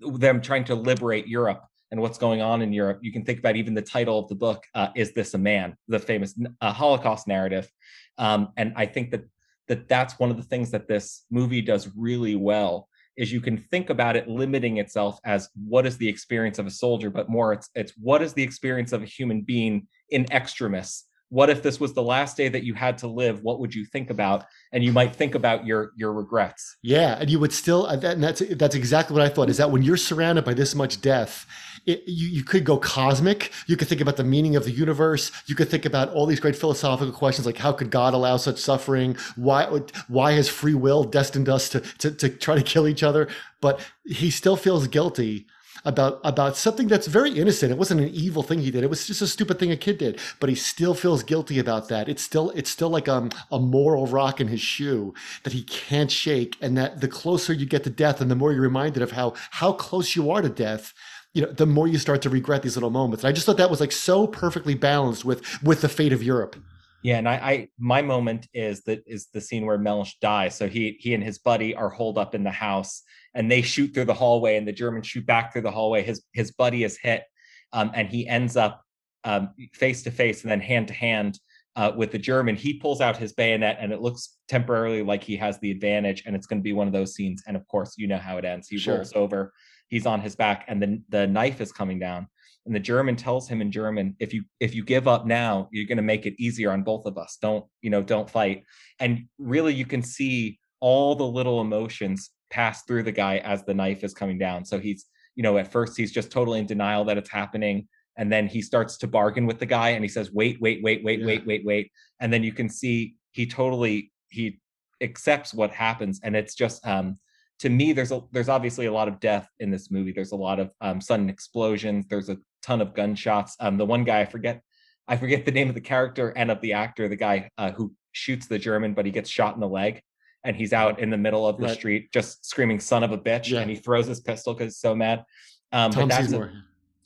them 0.00 0.40
trying 0.40 0.64
to 0.64 0.74
liberate 0.74 1.26
Europe 1.26 1.64
and 1.90 2.00
what's 2.00 2.18
going 2.18 2.40
on 2.40 2.62
in 2.62 2.72
Europe, 2.72 3.00
you 3.02 3.12
can 3.12 3.22
think 3.22 3.38
about 3.38 3.54
even 3.54 3.74
the 3.74 3.82
title 3.82 4.18
of 4.18 4.28
the 4.28 4.34
book, 4.34 4.64
uh, 4.74 4.88
"Is 4.96 5.12
This 5.12 5.34
a 5.34 5.38
Man?" 5.38 5.76
the 5.88 5.98
famous 5.98 6.34
uh, 6.60 6.72
Holocaust 6.72 7.28
narrative, 7.28 7.70
um, 8.18 8.48
and 8.56 8.72
I 8.76 8.86
think 8.86 9.10
that 9.10 9.24
that 9.68 9.88
that's 9.88 10.18
one 10.18 10.30
of 10.30 10.36
the 10.36 10.42
things 10.42 10.70
that 10.70 10.88
this 10.88 11.24
movie 11.30 11.60
does 11.60 11.90
really 11.96 12.34
well 12.34 12.88
is 13.16 13.30
you 13.30 13.42
can 13.42 13.58
think 13.58 13.90
about 13.90 14.16
it 14.16 14.26
limiting 14.26 14.78
itself 14.78 15.20
as 15.24 15.50
what 15.54 15.86
is 15.86 15.98
the 15.98 16.08
experience 16.08 16.58
of 16.58 16.66
a 16.66 16.70
soldier, 16.70 17.10
but 17.10 17.28
more 17.28 17.52
it's 17.52 17.68
it's 17.74 17.92
what 17.98 18.22
is 18.22 18.32
the 18.32 18.42
experience 18.42 18.92
of 18.92 19.02
a 19.02 19.06
human 19.06 19.42
being 19.42 19.86
in 20.08 20.24
extremis 20.32 21.04
what 21.32 21.48
if 21.48 21.62
this 21.62 21.80
was 21.80 21.94
the 21.94 22.02
last 22.02 22.36
day 22.36 22.50
that 22.50 22.62
you 22.62 22.74
had 22.74 22.98
to 22.98 23.06
live? 23.06 23.42
What 23.42 23.58
would 23.58 23.74
you 23.74 23.86
think 23.86 24.10
about? 24.10 24.44
And 24.70 24.84
you 24.84 24.92
might 24.92 25.16
think 25.16 25.34
about 25.34 25.64
your 25.64 25.92
your 25.96 26.12
regrets. 26.12 26.76
Yeah 26.82 27.16
and 27.18 27.30
you 27.30 27.38
would 27.38 27.52
still 27.52 27.86
uh, 27.86 27.98
and 28.02 28.22
that's 28.22 28.42
that's 28.56 28.74
exactly 28.74 29.14
what 29.14 29.22
i 29.22 29.28
thought 29.28 29.48
is 29.48 29.56
that 29.56 29.70
when 29.70 29.82
you're 29.82 29.96
surrounded 29.96 30.44
by 30.44 30.54
this 30.54 30.74
much 30.74 31.00
death 31.00 31.46
it, 31.86 32.04
you, 32.06 32.28
you 32.28 32.44
could 32.44 32.64
go 32.64 32.76
cosmic. 32.78 33.50
You 33.66 33.76
could 33.76 33.88
think 33.88 34.00
about 34.00 34.16
the 34.16 34.24
meaning 34.24 34.54
of 34.54 34.64
the 34.64 34.70
universe. 34.70 35.32
You 35.46 35.56
could 35.56 35.68
think 35.68 35.84
about 35.84 36.10
all 36.10 36.26
these 36.26 36.38
great 36.38 36.54
philosophical 36.54 37.12
questions 37.12 37.44
like 37.44 37.56
how 37.56 37.72
could 37.72 37.90
god 37.90 38.14
allow 38.14 38.36
such 38.36 38.58
suffering? 38.58 39.16
Why 39.36 39.64
why 40.08 40.32
has 40.32 40.48
free 40.48 40.74
will 40.74 41.02
destined 41.02 41.48
us 41.48 41.68
to 41.70 41.80
to, 41.80 42.10
to 42.12 42.28
try 42.28 42.54
to 42.54 42.62
kill 42.62 42.86
each 42.86 43.02
other? 43.02 43.28
But 43.60 43.80
he 44.04 44.30
still 44.30 44.56
feels 44.56 44.86
guilty 44.86 45.46
about 45.84 46.20
about 46.24 46.56
something 46.56 46.88
that's 46.88 47.06
very 47.06 47.32
innocent. 47.32 47.72
It 47.72 47.78
wasn't 47.78 48.00
an 48.00 48.08
evil 48.08 48.42
thing 48.42 48.60
he 48.60 48.70
did. 48.70 48.84
It 48.84 48.90
was 48.90 49.06
just 49.06 49.22
a 49.22 49.26
stupid 49.26 49.58
thing 49.58 49.70
a 49.70 49.76
kid 49.76 49.98
did. 49.98 50.20
But 50.40 50.48
he 50.48 50.54
still 50.54 50.94
feels 50.94 51.22
guilty 51.22 51.58
about 51.58 51.88
that. 51.88 52.08
It's 52.08 52.22
still 52.22 52.50
it's 52.50 52.70
still 52.70 52.90
like 52.90 53.08
um, 53.08 53.30
a 53.50 53.58
moral 53.58 54.06
rock 54.06 54.40
in 54.40 54.48
his 54.48 54.60
shoe 54.60 55.14
that 55.42 55.52
he 55.52 55.62
can't 55.62 56.10
shake. 56.10 56.56
And 56.60 56.76
that 56.76 57.00
the 57.00 57.08
closer 57.08 57.52
you 57.52 57.66
get 57.66 57.84
to 57.84 57.90
death, 57.90 58.20
and 58.20 58.30
the 58.30 58.36
more 58.36 58.52
you're 58.52 58.62
reminded 58.62 59.02
of 59.02 59.12
how 59.12 59.34
how 59.50 59.72
close 59.72 60.14
you 60.16 60.30
are 60.30 60.42
to 60.42 60.48
death, 60.48 60.94
you 61.32 61.42
know, 61.42 61.50
the 61.50 61.66
more 61.66 61.88
you 61.88 61.98
start 61.98 62.22
to 62.22 62.30
regret 62.30 62.62
these 62.62 62.76
little 62.76 62.90
moments. 62.90 63.24
And 63.24 63.28
I 63.30 63.32
just 63.32 63.46
thought 63.46 63.56
that 63.56 63.70
was 63.70 63.80
like 63.80 63.92
so 63.92 64.26
perfectly 64.26 64.74
balanced 64.74 65.24
with 65.24 65.62
with 65.62 65.80
the 65.80 65.88
fate 65.88 66.12
of 66.12 66.22
Europe. 66.22 66.56
Yeah, 67.02 67.18
and 67.18 67.28
I, 67.28 67.34
I 67.34 67.68
my 67.78 68.00
moment 68.02 68.46
is 68.54 68.82
that 68.84 69.02
is 69.06 69.26
the 69.32 69.40
scene 69.40 69.66
where 69.66 69.78
Mellish 69.78 70.18
dies. 70.20 70.54
So 70.54 70.68
he 70.68 70.96
he 71.00 71.14
and 71.14 71.22
his 71.22 71.38
buddy 71.38 71.74
are 71.74 71.90
holed 71.90 72.16
up 72.16 72.34
in 72.34 72.44
the 72.44 72.50
house, 72.50 73.02
and 73.34 73.50
they 73.50 73.62
shoot 73.62 73.92
through 73.92 74.04
the 74.04 74.14
hallway, 74.14 74.56
and 74.56 74.66
the 74.66 74.72
Germans 74.72 75.06
shoot 75.06 75.26
back 75.26 75.52
through 75.52 75.62
the 75.62 75.70
hallway. 75.70 76.02
His 76.02 76.22
his 76.32 76.52
buddy 76.52 76.84
is 76.84 76.96
hit, 76.96 77.24
um, 77.72 77.90
and 77.94 78.08
he 78.08 78.28
ends 78.28 78.56
up 78.56 78.84
um, 79.24 79.50
face 79.74 80.02
to 80.04 80.10
face 80.10 80.42
and 80.42 80.50
then 80.50 80.60
hand 80.60 80.88
to 80.88 80.94
hand 80.94 81.40
uh, 81.74 81.90
with 81.96 82.12
the 82.12 82.18
German. 82.18 82.54
He 82.54 82.74
pulls 82.74 83.00
out 83.00 83.16
his 83.16 83.32
bayonet, 83.32 83.78
and 83.80 83.92
it 83.92 84.00
looks 84.00 84.36
temporarily 84.48 85.02
like 85.02 85.24
he 85.24 85.36
has 85.36 85.58
the 85.58 85.72
advantage, 85.72 86.22
and 86.24 86.36
it's 86.36 86.46
going 86.46 86.60
to 86.60 86.64
be 86.64 86.72
one 86.72 86.86
of 86.86 86.92
those 86.92 87.14
scenes. 87.14 87.42
And 87.48 87.56
of 87.56 87.66
course, 87.66 87.94
you 87.96 88.06
know 88.06 88.18
how 88.18 88.38
it 88.38 88.44
ends. 88.44 88.68
He 88.68 88.78
sure. 88.78 88.96
rolls 88.96 89.12
over, 89.14 89.52
he's 89.88 90.06
on 90.06 90.20
his 90.20 90.36
back, 90.36 90.66
and 90.68 90.80
then 90.80 91.04
the 91.08 91.26
knife 91.26 91.60
is 91.60 91.72
coming 91.72 91.98
down 91.98 92.28
and 92.66 92.74
the 92.74 92.80
german 92.80 93.16
tells 93.16 93.48
him 93.48 93.60
in 93.60 93.72
german 93.72 94.14
if 94.20 94.32
you 94.32 94.44
if 94.60 94.74
you 94.74 94.84
give 94.84 95.08
up 95.08 95.26
now 95.26 95.68
you're 95.72 95.86
going 95.86 95.96
to 95.96 96.02
make 96.02 96.26
it 96.26 96.34
easier 96.38 96.70
on 96.70 96.82
both 96.82 97.06
of 97.06 97.18
us. 97.18 97.38
Don't 97.40 97.64
you 97.80 97.90
know 97.90 98.02
don't 98.02 98.28
fight. 98.28 98.64
And 98.98 99.26
really 99.38 99.74
you 99.74 99.86
can 99.86 100.02
see 100.02 100.58
all 100.80 101.14
the 101.14 101.26
little 101.26 101.60
emotions 101.60 102.30
pass 102.50 102.82
through 102.84 103.04
the 103.04 103.12
guy 103.12 103.38
as 103.38 103.64
the 103.64 103.74
knife 103.74 104.04
is 104.04 104.14
coming 104.14 104.38
down. 104.38 104.64
So 104.64 104.78
he's 104.78 105.06
you 105.34 105.42
know 105.42 105.58
at 105.58 105.70
first 105.70 105.96
he's 105.96 106.12
just 106.12 106.30
totally 106.30 106.60
in 106.60 106.66
denial 106.66 107.04
that 107.04 107.18
it's 107.18 107.30
happening 107.30 107.88
and 108.18 108.30
then 108.30 108.46
he 108.46 108.60
starts 108.60 108.98
to 108.98 109.06
bargain 109.06 109.46
with 109.46 109.58
the 109.58 109.66
guy 109.66 109.90
and 109.90 110.04
he 110.04 110.08
says 110.08 110.30
wait 110.32 110.60
wait 110.60 110.82
wait 110.82 111.02
wait 111.04 111.20
yeah. 111.20 111.26
wait 111.26 111.46
wait 111.46 111.64
wait. 111.64 111.92
And 112.20 112.32
then 112.32 112.42
you 112.42 112.52
can 112.52 112.68
see 112.68 113.14
he 113.30 113.46
totally 113.46 114.12
he 114.28 114.60
accepts 115.00 115.52
what 115.52 115.72
happens 115.72 116.20
and 116.22 116.36
it's 116.36 116.54
just 116.54 116.86
um 116.86 117.16
to 117.58 117.68
me 117.68 117.92
there's 117.92 118.12
a 118.12 118.20
there's 118.32 118.48
obviously 118.48 118.86
a 118.86 118.92
lot 118.92 119.08
of 119.08 119.20
death 119.20 119.48
in 119.60 119.70
this 119.70 119.90
movie. 119.90 120.12
There's 120.12 120.32
a 120.32 120.36
lot 120.36 120.58
of 120.58 120.70
um, 120.80 121.00
sudden 121.00 121.30
explosions. 121.30 122.06
There's 122.08 122.28
a 122.28 122.36
ton 122.62 122.80
of 122.80 122.94
gunshots. 122.94 123.56
Um, 123.60 123.76
the 123.76 123.86
one 123.86 124.04
guy 124.04 124.20
I 124.20 124.24
forget, 124.24 124.62
I 125.08 125.16
forget 125.16 125.44
the 125.44 125.52
name 125.52 125.68
of 125.68 125.74
the 125.74 125.80
character 125.80 126.30
and 126.30 126.50
of 126.50 126.60
the 126.60 126.72
actor, 126.72 127.08
the 127.08 127.16
guy 127.16 127.50
uh, 127.58 127.72
who 127.72 127.92
shoots 128.12 128.46
the 128.46 128.58
German, 128.58 128.94
but 128.94 129.04
he 129.04 129.12
gets 129.12 129.28
shot 129.28 129.54
in 129.54 129.60
the 129.60 129.68
leg, 129.68 130.00
and 130.44 130.56
he's 130.56 130.72
out 130.72 131.00
in 131.00 131.10
the 131.10 131.16
middle 131.16 131.46
of 131.46 131.58
the 131.58 131.66
right. 131.66 131.76
street 131.76 132.12
just 132.12 132.44
screaming 132.44 132.80
"son 132.80 133.02
of 133.02 133.12
a 133.12 133.18
bitch," 133.18 133.50
yeah. 133.50 133.60
and 133.60 133.70
he 133.70 133.76
throws 133.76 134.06
his 134.06 134.20
pistol 134.20 134.54
because 134.54 134.74
he's 134.74 134.78
so 134.80 134.94
mad. 134.94 135.24
Um, 135.72 135.90
Tom 135.90 136.08
but 136.08 136.16
that's 136.16 136.32
a, 136.32 136.50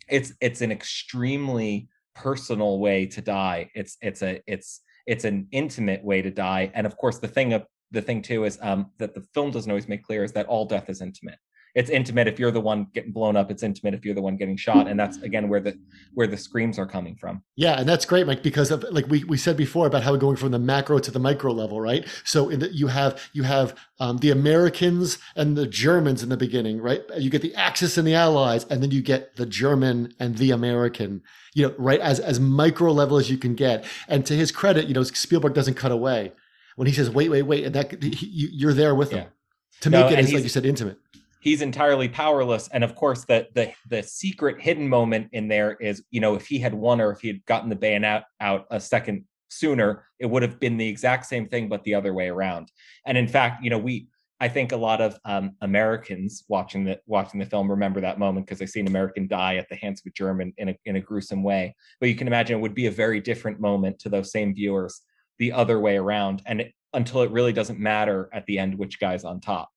it's 0.09 0.33
it's 0.41 0.61
an 0.61 0.73
extremely 0.73 1.89
personal 2.15 2.79
way 2.79 3.07
to 3.07 3.21
die. 3.21 3.71
It's 3.75 3.97
it's 4.01 4.23
a 4.23 4.41
it's 4.47 4.81
it's 5.07 5.25
an 5.25 5.49
intimate 5.53 6.05
way 6.05 6.23
to 6.23 6.31
die, 6.31 6.71
and 6.75 6.87
of 6.87 6.97
course 6.97 7.19
the 7.19 7.29
thing 7.29 7.53
of 7.53 7.65
the 7.93 8.03
thing 8.03 8.21
too 8.23 8.45
is 8.45 8.59
um, 8.63 8.91
that 8.99 9.15
the 9.15 9.23
film 9.33 9.51
doesn't 9.51 9.71
always 9.71 9.89
make 9.89 10.03
clear 10.03 10.25
is 10.25 10.33
that 10.33 10.47
all 10.47 10.67
death 10.67 10.91
is 10.91 11.01
intimate 11.01 11.39
it's 11.77 11.91
intimate 11.91 12.27
if 12.27 12.39
you're 12.41 12.51
the 12.51 12.61
one 12.61 12.87
getting 12.95 13.13
blown 13.13 13.37
up 13.37 13.51
it's 13.51 13.63
intimate 13.63 13.93
if 13.93 14.05
you're 14.05 14.15
the 14.15 14.23
one 14.23 14.37
getting 14.37 14.57
shot 14.57 14.89
and 14.89 14.99
that's 14.99 15.19
again 15.19 15.49
where 15.49 15.61
the 15.61 15.79
where 16.15 16.27
the 16.27 16.37
screams 16.37 16.79
are 16.79 16.87
coming 16.87 17.15
from. 17.15 17.43
Yeah 17.55 17.79
and 17.79 17.89
that's 17.89 18.05
great 18.05 18.27
mike 18.27 18.43
because 18.43 18.71
of 18.71 18.83
like 18.91 19.07
we, 19.09 19.23
we 19.25 19.37
said 19.37 19.57
before 19.57 19.87
about 19.87 20.03
how 20.03 20.13
we're 20.13 20.19
going 20.19 20.37
from 20.37 20.51
the 20.51 20.59
macro 20.59 20.99
to 20.99 21.11
the 21.11 21.21
micro 21.21 21.53
level 21.53 21.81
right? 21.81 22.09
So 22.25 22.49
in 22.49 22.61
the, 22.61 22.73
you 22.73 22.89
have 22.89 23.23
you 23.35 23.45
have 23.45 23.79
um, 24.01 24.17
the 24.17 24.31
americans 24.31 25.19
and 25.37 25.57
the 25.57 25.67
germans 25.67 26.23
in 26.23 26.31
the 26.31 26.37
beginning 26.37 26.81
right? 26.81 27.03
You 27.17 27.31
get 27.31 27.43
the 27.43 27.55
axis 27.55 27.99
and 27.99 28.09
the 28.09 28.15
allies 28.15 28.65
and 28.65 28.83
then 28.83 28.91
you 28.91 29.03
get 29.03 29.37
the 29.37 29.47
german 29.47 30.15
and 30.19 30.39
the 30.39 30.51
american 30.51 31.23
you 31.55 31.69
know 31.69 31.75
right 31.77 32.01
as 32.01 32.19
as 32.19 32.41
micro 32.41 32.91
level 32.91 33.19
as 33.19 33.31
you 33.31 33.37
can 33.37 33.55
get. 33.55 33.85
And 34.09 34.25
to 34.27 34.35
his 34.35 34.51
credit 34.51 34.87
you 34.87 34.95
know 34.95 35.03
spielberg 35.03 35.55
doesn't 35.55 35.75
cut 35.75 35.93
away. 35.93 36.33
When 36.77 36.87
he 36.87 36.95
says 36.95 37.11
wait 37.11 37.29
wait 37.31 37.43
wait 37.43 37.65
and 37.65 37.75
that 37.75 38.03
he, 38.03 38.49
you're 38.53 38.75
there 38.75 38.95
with 38.95 39.11
him. 39.11 39.19
Yeah. 39.19 39.81
to 39.83 39.91
make 39.91 40.07
no, 40.07 40.13
it 40.13 40.19
as 40.19 40.33
like 40.33 40.43
you 40.43 40.49
said 40.49 40.65
intimate 40.65 40.99
he's 41.41 41.63
entirely 41.63 42.09
powerless 42.09 42.69
and 42.69 42.83
of 42.83 42.95
course 42.95 43.25
the 43.25 43.47
the 43.55 43.73
the 43.89 44.03
secret 44.03 44.61
hidden 44.61 44.89
moment 44.89 45.29
in 45.33 45.49
there 45.49 45.75
is 45.81 46.03
you 46.11 46.21
know 46.21 46.35
if 46.35 46.47
he 46.47 46.59
had 46.59 46.75
won 46.75 47.01
or 47.01 47.11
if 47.11 47.21
he 47.21 47.29
had 47.29 47.45
gotten 47.47 47.69
the 47.69 47.77
bayonet 47.77 48.25
out 48.41 48.67
a 48.71 48.81
second 48.81 49.25
sooner 49.49 50.05
it 50.19 50.27
would 50.27 50.43
have 50.43 50.59
been 50.59 50.77
the 50.77 50.89
exact 50.89 51.25
same 51.27 51.47
thing 51.49 51.69
but 51.69 51.83
the 51.85 51.95
other 51.95 52.13
way 52.13 52.29
around 52.29 52.71
and 53.07 53.17
in 53.17 53.29
fact 53.29 53.63
you 53.63 53.71
know 53.71 53.79
we 53.79 54.09
I 54.39 54.49
think 54.49 54.73
a 54.73 54.77
lot 54.77 55.01
of 55.01 55.19
um, 55.25 55.53
Americans 55.63 56.45
watching 56.49 56.85
the 56.85 57.01
watching 57.07 57.41
the 57.41 57.47
film 57.47 57.71
remember 57.71 58.03
that 58.03 58.19
moment 58.19 58.47
because 58.47 58.59
they 58.59 58.67
see 58.67 58.81
an 58.81 58.87
American 58.87 59.27
die 59.27 59.57
at 59.57 59.69
the 59.71 59.77
hands 59.77 60.01
of 60.01 60.11
a 60.11 60.13
German 60.13 60.53
in 60.59 60.71
a 60.71 60.77
in 60.85 60.97
a 60.97 61.01
gruesome 61.01 61.43
way. 61.43 61.75
But 62.01 62.11
you 62.11 62.15
can 62.17 62.27
imagine 62.27 62.59
it 62.59 62.61
would 62.61 62.75
be 62.75 62.87
a 62.87 62.91
very 62.91 63.21
different 63.21 63.61
moment 63.61 63.99
to 64.01 64.11
those 64.11 64.31
same 64.31 64.55
viewers 64.55 65.01
the 65.39 65.53
other 65.53 65.81
way 65.81 65.97
around, 65.97 66.43
and 66.45 66.61
it, 66.61 66.75
until 66.93 67.23
it 67.23 67.31
really 67.31 67.53
doesn't 67.53 67.79
matter 67.79 68.29
at 68.33 68.45
the 68.47 68.59
end 68.59 68.77
which 68.77 69.01
guy's 69.01 69.25
on 69.25 69.41
top. 69.41 69.71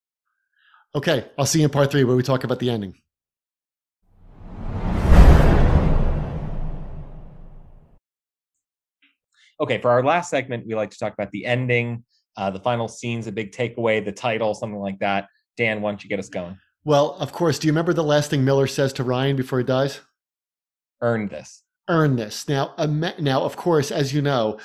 Okay, 0.95 1.25
I'll 1.37 1.45
see 1.45 1.59
you 1.59 1.65
in 1.65 1.71
part 1.71 1.91
three 1.91 2.03
where 2.03 2.15
we 2.15 2.23
talk 2.23 2.43
about 2.43 2.57
the 2.57 2.71
ending. 2.71 2.95
Okay, 9.61 9.77
for 9.79 9.91
our 9.91 10.03
last 10.03 10.31
segment, 10.31 10.65
we 10.65 10.73
like 10.73 10.89
to 10.89 10.97
talk 10.97 11.13
about 11.13 11.29
the 11.31 11.45
ending, 11.45 12.03
uh, 12.37 12.49
the 12.49 12.59
final 12.59 12.87
scenes, 12.87 13.27
a 13.27 13.31
big 13.31 13.51
takeaway, 13.51 14.03
the 14.03 14.11
title, 14.11 14.55
something 14.55 14.79
like 14.79 14.97
that. 14.99 15.27
Dan, 15.57 15.81
why 15.81 15.91
don't 15.91 16.03
you 16.03 16.09
get 16.09 16.17
us 16.17 16.29
going? 16.29 16.57
Well, 16.85 17.11
of 17.19 17.33
course. 17.33 17.59
Do 17.59 17.67
you 17.67 17.73
remember 17.73 17.93
the 17.93 18.03
last 18.03 18.31
thing 18.31 18.43
Miller 18.43 18.65
says 18.65 18.93
to 18.93 19.03
Ryan 19.03 19.35
before 19.35 19.59
he 19.59 19.65
dies? 19.65 19.99
Earn 21.01 21.27
this. 21.27 21.61
Earn 21.87 22.15
this. 22.15 22.47
Now, 22.47 22.73
now, 23.19 23.43
of 23.43 23.57
course, 23.57 23.91
as 23.91 24.13
you 24.13 24.21
know, 24.23 24.57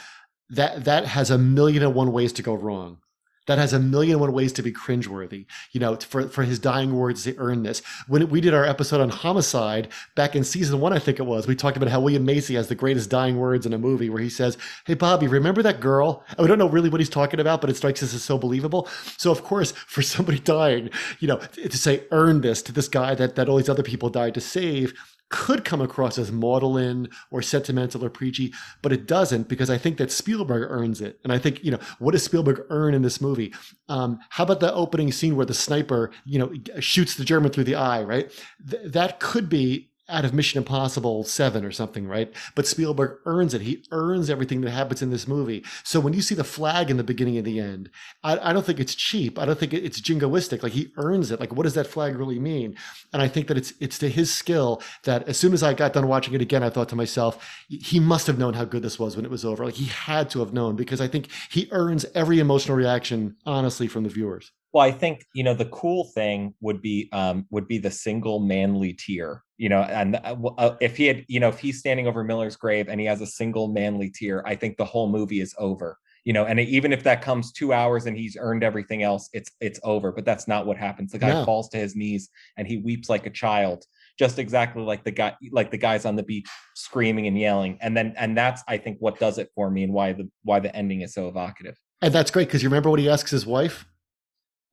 that 0.49 0.85
that 0.85 1.07
has 1.07 1.31
a 1.31 1.37
million 1.37 1.83
and 1.83 1.95
one 1.95 2.13
ways 2.13 2.33
to 2.35 2.43
go 2.43 2.55
wrong 2.55 2.99
that 3.47 3.59
has 3.59 3.73
a 3.73 3.79
million 3.79 4.15
and 4.15 4.21
one 4.21 4.33
ways 4.33 4.53
to 4.55 4.63
be 4.63 4.73
cringeworthy. 4.73 5.47
You 5.73 5.81
know, 5.81 5.97
for, 5.97 6.29
for 6.29 6.43
his 6.45 6.59
dying 6.59 6.97
words 6.97 7.25
to 7.25 7.37
earn 7.39 7.63
this. 7.63 7.83
When 8.07 8.29
we 8.29 8.41
did 8.41 8.55
our 8.55 8.65
episode 8.65 9.01
on 9.01 9.09
homicide 9.11 9.89
back 10.15 10.35
in 10.37 10.45
season 10.45 10.81
one, 10.81 10.93
I 10.93 10.99
think 10.99 11.19
it 11.19 11.25
was, 11.25 11.47
we 11.47 11.57
talked 11.57 11.77
about 11.77 11.89
how 11.89 12.01
William 12.01 12.25
Macy 12.25 12.55
has 12.55 12.69
the 12.69 12.75
greatest 12.75 13.11
dying 13.11 13.39
words 13.39 13.67
in 13.67 13.73
a 13.73 13.79
movie 13.79 14.09
where 14.09 14.23
he 14.23 14.31
says, 14.31 14.57
Hey, 14.87 14.95
Bobby, 14.95 15.27
remember 15.27 15.63
that 15.63 15.81
girl? 15.81 16.25
We 16.39 16.47
don't 16.47 16.59
know 16.59 16.69
really 16.69 16.89
what 16.89 17.01
he's 17.01 17.11
talking 17.11 17.41
about, 17.41 17.61
but 17.61 17.71
it 17.71 17.77
strikes 17.77 18.03
us 18.03 18.15
as 18.15 18.23
so 18.23 18.39
believable. 18.39 18.89
So, 19.17 19.31
of 19.31 19.43
course, 19.43 19.73
for 19.73 20.03
somebody 20.03 20.39
dying, 20.39 20.91
you 21.21 21.29
know, 21.29 21.37
to 21.37 21.79
say 21.79 22.05
earn 22.11 22.41
this 22.41 22.63
to 22.63 22.73
this 22.73 22.89
guy 22.89 23.15
that, 23.15 23.37
that 23.37 23.49
all 23.49 23.57
these 23.57 23.69
other 23.69 23.83
people 23.83 24.09
died 24.11 24.35
to 24.35 24.41
save, 24.41 24.95
could 25.35 25.65
come 25.65 25.81
across 25.81 26.17
as 26.17 26.31
maudlin 26.31 27.09
or 27.33 27.43
sentimental 27.43 28.05
or 28.05 28.09
preachy, 28.09 28.55
but 28.83 28.93
it 28.93 29.07
doesn't 29.07 29.49
because 29.49 29.69
I 29.69 29.77
think 29.77 29.97
that 29.97 30.13
Spielberg 30.13 30.71
earns 30.71 31.01
it. 31.01 31.19
And 31.25 31.33
I 31.33 31.39
think, 31.39 31.65
you 31.65 31.73
know, 31.73 31.81
what 31.99 32.13
does 32.13 32.23
Spielberg 32.23 32.65
earn 32.71 32.95
in 32.95 33.03
this 33.03 33.21
movie? 33.21 33.53
Um, 33.89 34.21
how 34.31 34.45
about 34.45 34.61
the 34.61 34.73
opening 34.73 35.11
scene 35.11 35.35
where 35.35 35.45
the 35.45 35.53
sniper, 35.53 36.13
you 36.25 36.39
know, 36.39 36.53
shoots 36.79 37.17
the 37.17 37.25
German 37.25 37.51
through 37.51 37.65
the 37.65 37.75
eye, 37.75 38.05
right? 38.05 38.31
Th- 38.71 38.93
that 38.93 39.19
could 39.19 39.49
be 39.49 39.91
out 40.09 40.25
of 40.25 40.35
Mission 40.35 40.59
Impossible 40.59 41.25
7 41.25 41.65
or 41.65 41.73
something, 41.73 42.07
right? 42.07 42.33
But 42.55 42.67
Spielberg 42.67 43.19
earns 43.25 43.55
it. 43.55 43.63
He 43.63 43.85
earns 43.91 44.29
everything 44.29 44.61
that 44.61 44.71
happens 44.71 45.01
in 45.01 45.11
this 45.11 45.27
movie. 45.27 45.65
So 45.83 45.99
when 45.99 46.13
you 46.13 46.21
see 46.21 46.35
the 46.35 46.45
flag 46.45 46.91
in 46.91 46.97
the 46.97 47.05
beginning 47.05 47.37
and 47.39 47.47
the 47.47 47.61
end, 47.61 47.91
I, 48.23 48.51
I 48.51 48.53
don't 48.53 48.67
think 48.67 48.81
it's 48.81 48.95
cheap. 48.95 49.39
I 49.39 49.45
don't 49.45 49.59
think 49.59 49.73
it's 49.73 50.01
jingoistic. 50.01 50.63
Like 50.63 50.73
he 50.73 50.93
earns 50.97 51.31
it. 51.31 51.41
Like 51.41 51.55
what 51.55 51.63
does 51.63 51.75
that 51.75 51.87
flag 51.87 52.17
really 52.17 52.39
mean? 52.39 52.77
And 53.13 53.23
I 53.23 53.29
think 53.29 53.49
that 53.49 53.57
it's 53.57 53.73
it's 53.81 53.99
to 54.01 54.09
his 54.09 54.35
skill 54.35 54.83
that 55.05 55.27
as 55.29 55.39
soon 55.39 55.53
as 55.53 55.63
I 55.63 55.73
got 55.73 55.95
done 55.95 56.09
watching 56.09 56.35
it 56.35 56.43
again, 56.43 56.63
I 56.63 56.71
thought 56.71 56.89
to 56.91 56.97
myself, 56.97 57.65
he 57.69 57.99
must 57.99 58.27
have 58.27 58.39
known 58.39 58.55
how 58.55 58.65
good 58.65 58.83
this 58.83 58.99
was 58.99 59.17
when 59.17 59.25
it 59.25 59.31
was 59.31 59.45
over. 59.45 59.65
Like 59.65 59.75
he 59.75 59.87
had 59.87 60.29
to 60.31 60.41
have 60.41 60.53
known 60.53 60.77
because 60.77 61.01
I 61.01 61.09
think 61.09 61.29
he 61.51 61.69
earns 61.71 62.05
every 62.15 62.39
emotional 62.39 62.77
reaction, 62.77 63.37
honestly, 63.47 63.89
from 63.89 64.03
the 64.03 64.11
viewers. 64.11 64.53
Well, 64.75 64.83
I 64.83 64.91
think 64.91 65.25
you 65.35 65.45
know 65.45 65.55
the 65.55 65.67
cool 65.67 66.11
thing 66.17 66.53
would 66.61 66.83
be 66.83 67.09
um, 67.13 67.47
would 67.51 67.69
be 67.69 67.79
the 67.79 67.93
single 67.93 68.41
manly 68.41 68.93
tear. 68.93 69.45
You 69.57 69.69
know, 69.69 69.83
and 69.83 70.17
uh, 70.17 70.37
uh, 70.59 70.77
if 70.81 70.97
he 70.97 71.07
had, 71.07 71.25
you 71.29 71.39
know, 71.39 71.49
if 71.49 71.61
he's 71.61 71.79
standing 71.79 72.09
over 72.09 72.25
Miller's 72.25 72.57
grave 72.57 72.89
and 72.89 73.01
he 73.01 73.07
has 73.07 73.21
a 73.21 73.27
single 73.27 73.69
manly 73.69 74.11
tear, 74.13 74.45
I 74.45 74.57
think 74.57 74.77
the 74.77 74.85
whole 74.85 75.09
movie 75.09 75.41
is 75.41 75.55
over. 75.59 75.97
You 76.25 76.33
know, 76.33 76.45
and 76.47 76.59
even 76.59 76.93
if 76.93 77.05
that 77.05 77.23
comes 77.23 77.53
two 77.53 77.73
hours 77.73 78.07
and 78.07 78.17
he's 78.17 78.37
earned 78.41 78.65
everything 78.65 79.05
else, 79.05 79.29
it's 79.33 79.53
it's 79.61 79.79
over. 79.85 80.11
But 80.11 80.25
that's 80.25 80.49
not 80.49 80.67
what 80.67 80.77
happens. 80.77 81.13
The 81.13 81.19
guy 81.19 81.29
no. 81.29 81.45
falls 81.45 81.69
to 81.69 81.77
his 81.77 81.95
knees 81.95 82.29
and 82.57 82.67
he 82.67 82.79
weeps 82.79 83.09
like 83.09 83.27
a 83.27 83.31
child, 83.31 83.85
just 84.19 84.41
exactly 84.41 84.83
like 84.83 85.05
the 85.05 85.13
guy, 85.13 85.37
like 85.53 85.71
the 85.71 85.79
guys 85.79 86.05
on 86.05 86.17
the 86.17 86.25
beach 86.25 86.49
screaming 86.75 87.29
and 87.29 87.39
yelling. 87.39 87.79
And 87.81 87.97
then, 87.97 88.13
and 88.17 88.37
that's 88.37 88.65
I 88.67 88.79
think 88.79 88.97
what 88.99 89.21
does 89.21 89.39
it 89.39 89.51
for 89.55 89.71
me 89.71 89.85
and 89.85 89.93
why 89.93 90.15
the 90.15 90.29
why 90.43 90.59
the 90.59 90.75
ending 90.75 91.03
is 91.03 91.15
so 91.15 91.29
evocative. 91.29 91.77
And 92.03 92.13
that's 92.13 92.33
great 92.33 92.49
because 92.49 92.65
you 92.65 92.69
remember 92.69 92.91
what 92.91 92.99
he 92.99 93.09
asks 93.09 93.31
his 93.31 93.47
wife 93.47 93.87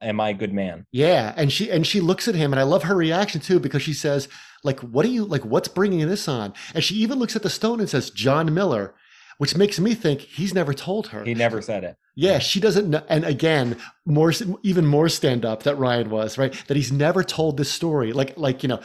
am 0.01 0.19
I 0.19 0.29
a 0.29 0.33
good 0.33 0.53
man? 0.53 0.85
Yeah, 0.91 1.33
and 1.37 1.51
she 1.51 1.69
and 1.69 1.85
she 1.85 2.01
looks 2.01 2.27
at 2.27 2.35
him, 2.35 2.53
and 2.53 2.59
I 2.59 2.63
love 2.63 2.83
her 2.83 2.95
reaction 2.95 3.41
too 3.41 3.59
because 3.59 3.81
she 3.81 3.93
says, 3.93 4.27
like, 4.63 4.79
what 4.81 5.05
are 5.05 5.09
you 5.09 5.25
like? 5.25 5.45
What's 5.45 5.67
bringing 5.67 6.07
this 6.07 6.27
on? 6.27 6.53
And 6.73 6.83
she 6.83 6.95
even 6.95 7.19
looks 7.19 7.35
at 7.35 7.43
the 7.43 7.49
stone 7.49 7.79
and 7.79 7.89
says, 7.89 8.09
John 8.09 8.53
Miller, 8.53 8.93
which 9.37 9.55
makes 9.55 9.79
me 9.79 9.95
think 9.95 10.21
he's 10.21 10.53
never 10.53 10.73
told 10.73 11.07
her. 11.07 11.23
He 11.23 11.33
never 11.33 11.61
said 11.61 11.83
it. 11.83 11.97
Yeah, 12.15 12.39
she 12.39 12.59
doesn't 12.59 12.89
know. 12.89 13.03
And 13.09 13.23
again, 13.25 13.77
more 14.05 14.33
even 14.63 14.85
more 14.85 15.09
stand 15.09 15.45
up 15.45 15.63
that 15.63 15.77
Ryan 15.77 16.09
was 16.09 16.37
right 16.37 16.53
that 16.67 16.77
he's 16.77 16.91
never 16.91 17.23
told 17.23 17.57
this 17.57 17.71
story. 17.71 18.13
Like 18.13 18.37
like 18.37 18.63
you 18.63 18.69
know, 18.69 18.81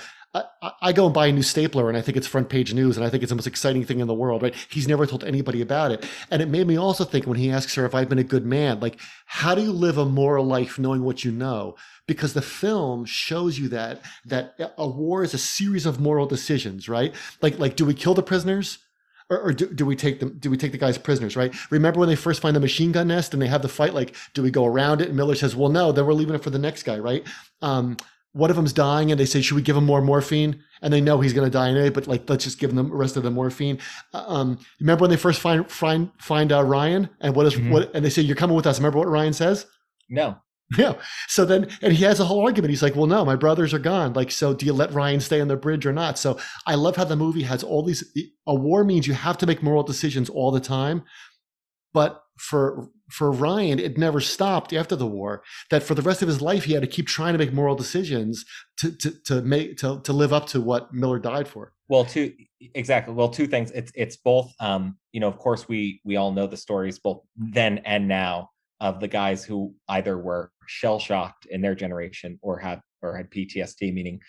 I, 0.82 0.92
go 0.92 1.06
and 1.06 1.14
buy 1.14 1.28
a 1.28 1.32
new 1.32 1.42
stapler 1.42 1.88
and 1.88 1.96
I 1.96 2.00
think 2.00 2.16
it's 2.16 2.26
front 2.26 2.48
page 2.48 2.74
news 2.74 2.96
and 2.96 3.06
I 3.06 3.10
think 3.10 3.22
it's 3.22 3.30
the 3.30 3.36
most 3.36 3.46
exciting 3.46 3.84
thing 3.84 4.00
in 4.00 4.06
the 4.06 4.14
world, 4.14 4.42
right? 4.42 4.54
He's 4.70 4.88
never 4.88 5.06
told 5.06 5.24
anybody 5.24 5.60
about 5.60 5.92
it. 5.92 6.04
And 6.30 6.42
it 6.42 6.48
made 6.48 6.66
me 6.66 6.76
also 6.76 7.04
think 7.04 7.26
when 7.26 7.38
he 7.38 7.50
asks 7.50 7.74
her 7.74 7.84
if 7.84 7.94
I've 7.94 8.08
been 8.08 8.18
a 8.18 8.24
good 8.24 8.44
man, 8.44 8.80
like, 8.80 8.98
how 9.26 9.54
do 9.54 9.62
you 9.62 9.72
live 9.72 9.98
a 9.98 10.04
moral 10.04 10.44
life 10.44 10.78
knowing 10.78 11.02
what 11.02 11.24
you 11.24 11.30
know? 11.30 11.76
Because 12.06 12.34
the 12.34 12.42
film 12.42 13.04
shows 13.04 13.58
you 13.58 13.68
that, 13.68 14.02
that 14.24 14.54
a 14.76 14.88
war 14.88 15.22
is 15.22 15.34
a 15.34 15.38
series 15.38 15.86
of 15.86 16.00
moral 16.00 16.26
decisions, 16.26 16.88
right? 16.88 17.14
Like, 17.40 17.58
like, 17.58 17.76
do 17.76 17.84
we 17.84 17.94
kill 17.94 18.14
the 18.14 18.22
prisoners? 18.22 18.78
Or, 19.28 19.40
or 19.40 19.52
do, 19.52 19.66
do, 19.66 19.84
we 19.84 19.96
take 19.96 20.20
them? 20.20 20.36
Do 20.38 20.50
we 20.50 20.56
take 20.56 20.70
the 20.70 20.78
guys 20.78 20.98
prisoners? 20.98 21.34
Right? 21.36 21.52
Remember 21.70 21.98
when 21.98 22.08
they 22.08 22.14
first 22.14 22.40
find 22.40 22.54
the 22.54 22.60
machine 22.60 22.92
gun 22.92 23.08
nest 23.08 23.32
and 23.32 23.42
they 23.42 23.48
have 23.48 23.62
the 23.62 23.68
fight? 23.68 23.92
Like, 23.92 24.14
do 24.34 24.42
we 24.42 24.52
go 24.52 24.64
around 24.64 25.00
it? 25.00 25.08
And 25.08 25.16
Miller 25.16 25.34
says, 25.34 25.56
"Well, 25.56 25.68
no. 25.68 25.90
Then 25.90 26.06
we're 26.06 26.12
leaving 26.12 26.36
it 26.36 26.44
for 26.44 26.50
the 26.50 26.60
next 26.60 26.84
guy." 26.84 27.00
Right? 27.00 27.26
Um, 27.60 27.96
one 28.36 28.50
of 28.50 28.56
them's 28.56 28.74
dying 28.74 29.10
and 29.10 29.18
they 29.18 29.24
say, 29.24 29.40
should 29.40 29.54
we 29.54 29.62
give 29.62 29.76
him 29.76 29.86
more 29.86 30.02
morphine? 30.02 30.62
And 30.82 30.92
they 30.92 31.00
know 31.00 31.20
he's 31.20 31.32
going 31.32 31.46
to 31.46 31.50
die 31.50 31.70
anyway, 31.70 31.88
but 31.88 32.06
like, 32.06 32.28
let's 32.28 32.44
just 32.44 32.58
give 32.58 32.70
him 32.70 32.76
the 32.76 32.84
rest 32.84 33.16
of 33.16 33.22
the 33.22 33.30
morphine. 33.30 33.78
Uh, 34.12 34.24
um, 34.26 34.58
remember 34.78 35.02
when 35.02 35.10
they 35.10 35.16
first 35.16 35.40
find, 35.40 35.68
find, 35.70 36.10
find 36.18 36.52
uh, 36.52 36.62
Ryan 36.62 37.08
and 37.20 37.34
what 37.34 37.46
is, 37.46 37.54
mm-hmm. 37.54 37.70
what, 37.70 37.94
and 37.94 38.04
they 38.04 38.10
say, 38.10 38.20
you're 38.20 38.36
coming 38.36 38.54
with 38.54 38.66
us. 38.66 38.78
Remember 38.78 38.98
what 38.98 39.08
Ryan 39.08 39.32
says? 39.32 39.66
No. 40.08 40.36
Yeah. 40.76 40.94
So 41.28 41.44
then, 41.44 41.68
and 41.80 41.92
he 41.92 42.02
has 42.02 42.18
a 42.18 42.24
whole 42.24 42.44
argument. 42.44 42.70
He's 42.70 42.82
like, 42.82 42.96
well, 42.96 43.06
no, 43.06 43.24
my 43.24 43.36
brothers 43.36 43.72
are 43.72 43.78
gone. 43.78 44.14
Like, 44.14 44.32
so 44.32 44.52
do 44.52 44.66
you 44.66 44.72
let 44.72 44.92
Ryan 44.92 45.20
stay 45.20 45.40
on 45.40 45.46
the 45.46 45.54
bridge 45.54 45.86
or 45.86 45.92
not? 45.92 46.18
So 46.18 46.40
I 46.66 46.74
love 46.74 46.96
how 46.96 47.04
the 47.04 47.14
movie 47.14 47.44
has 47.44 47.62
all 47.62 47.84
these, 47.84 48.02
a 48.48 48.54
war 48.54 48.82
means 48.82 49.06
you 49.06 49.14
have 49.14 49.38
to 49.38 49.46
make 49.46 49.62
moral 49.62 49.84
decisions 49.84 50.28
all 50.28 50.50
the 50.50 50.58
time. 50.58 51.04
But 51.92 52.20
for 52.36 52.88
for 53.10 53.30
Ryan, 53.30 53.78
it 53.78 53.98
never 53.98 54.20
stopped 54.20 54.72
after 54.72 54.96
the 54.96 55.06
war. 55.06 55.42
That 55.70 55.82
for 55.82 55.94
the 55.94 56.02
rest 56.02 56.22
of 56.22 56.28
his 56.28 56.40
life, 56.40 56.64
he 56.64 56.72
had 56.72 56.82
to 56.82 56.88
keep 56.88 57.06
trying 57.06 57.32
to 57.34 57.38
make 57.38 57.52
moral 57.52 57.74
decisions 57.74 58.44
to 58.78 58.92
to 58.92 59.10
to 59.24 59.42
make 59.42 59.76
to 59.78 60.00
to 60.00 60.12
live 60.12 60.32
up 60.32 60.46
to 60.48 60.60
what 60.60 60.92
Miller 60.92 61.18
died 61.18 61.48
for. 61.48 61.72
Well, 61.88 62.04
two 62.04 62.32
exactly. 62.74 63.14
Well, 63.14 63.28
two 63.28 63.46
things. 63.46 63.70
It's 63.70 63.92
it's 63.94 64.16
both. 64.16 64.52
Um, 64.60 64.96
you 65.12 65.20
know, 65.20 65.28
of 65.28 65.38
course, 65.38 65.68
we 65.68 66.00
we 66.04 66.16
all 66.16 66.32
know 66.32 66.46
the 66.46 66.56
stories 66.56 66.98
both 66.98 67.22
then 67.36 67.78
and 67.78 68.08
now 68.08 68.50
of 68.80 69.00
the 69.00 69.08
guys 69.08 69.44
who 69.44 69.74
either 69.88 70.18
were 70.18 70.50
shell 70.66 70.98
shocked 70.98 71.46
in 71.46 71.62
their 71.62 71.74
generation 71.74 72.38
or 72.42 72.58
had 72.58 72.80
or 73.02 73.16
had 73.16 73.30
PTSD, 73.30 73.92
meaning 73.92 74.20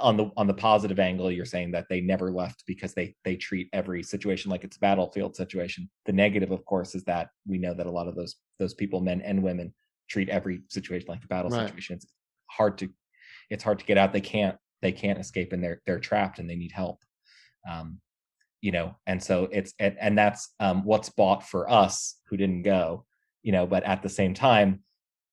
on 0.00 0.16
the 0.16 0.30
on 0.36 0.46
the 0.46 0.54
positive 0.54 0.98
angle 0.98 1.30
you're 1.30 1.44
saying 1.44 1.70
that 1.70 1.86
they 1.88 2.00
never 2.00 2.32
left 2.32 2.64
because 2.66 2.92
they 2.94 3.14
they 3.24 3.36
treat 3.36 3.68
every 3.72 4.02
situation 4.02 4.50
like 4.50 4.64
it's 4.64 4.76
a 4.76 4.80
battlefield 4.80 5.36
situation. 5.36 5.88
The 6.06 6.12
negative 6.12 6.50
of 6.50 6.64
course 6.64 6.94
is 6.94 7.04
that 7.04 7.28
we 7.46 7.58
know 7.58 7.74
that 7.74 7.86
a 7.86 7.90
lot 7.90 8.08
of 8.08 8.16
those 8.16 8.36
those 8.58 8.74
people 8.74 9.00
men 9.00 9.20
and 9.22 9.42
women 9.42 9.72
treat 10.08 10.28
every 10.28 10.62
situation 10.68 11.06
like 11.08 11.24
a 11.24 11.28
battle 11.28 11.50
right. 11.50 11.68
situation. 11.68 11.96
It's 11.96 12.06
hard 12.50 12.78
to 12.78 12.88
it's 13.48 13.62
hard 13.62 13.78
to 13.78 13.84
get 13.84 13.98
out. 13.98 14.12
They 14.12 14.20
can't 14.20 14.56
they 14.82 14.92
can't 14.92 15.20
escape 15.20 15.52
and 15.52 15.62
they're 15.62 15.80
they're 15.86 16.00
trapped 16.00 16.38
and 16.40 16.50
they 16.50 16.56
need 16.56 16.72
help. 16.72 17.02
Um 17.70 18.00
you 18.60 18.72
know 18.72 18.96
and 19.06 19.22
so 19.22 19.48
it's 19.52 19.72
and, 19.78 19.96
and 20.00 20.18
that's 20.18 20.54
um 20.58 20.84
what's 20.84 21.10
bought 21.10 21.46
for 21.46 21.70
us 21.70 22.16
who 22.28 22.36
didn't 22.36 22.62
go 22.62 23.04
you 23.42 23.52
know 23.52 23.66
but 23.66 23.84
at 23.84 24.02
the 24.02 24.08
same 24.08 24.34
time 24.34 24.82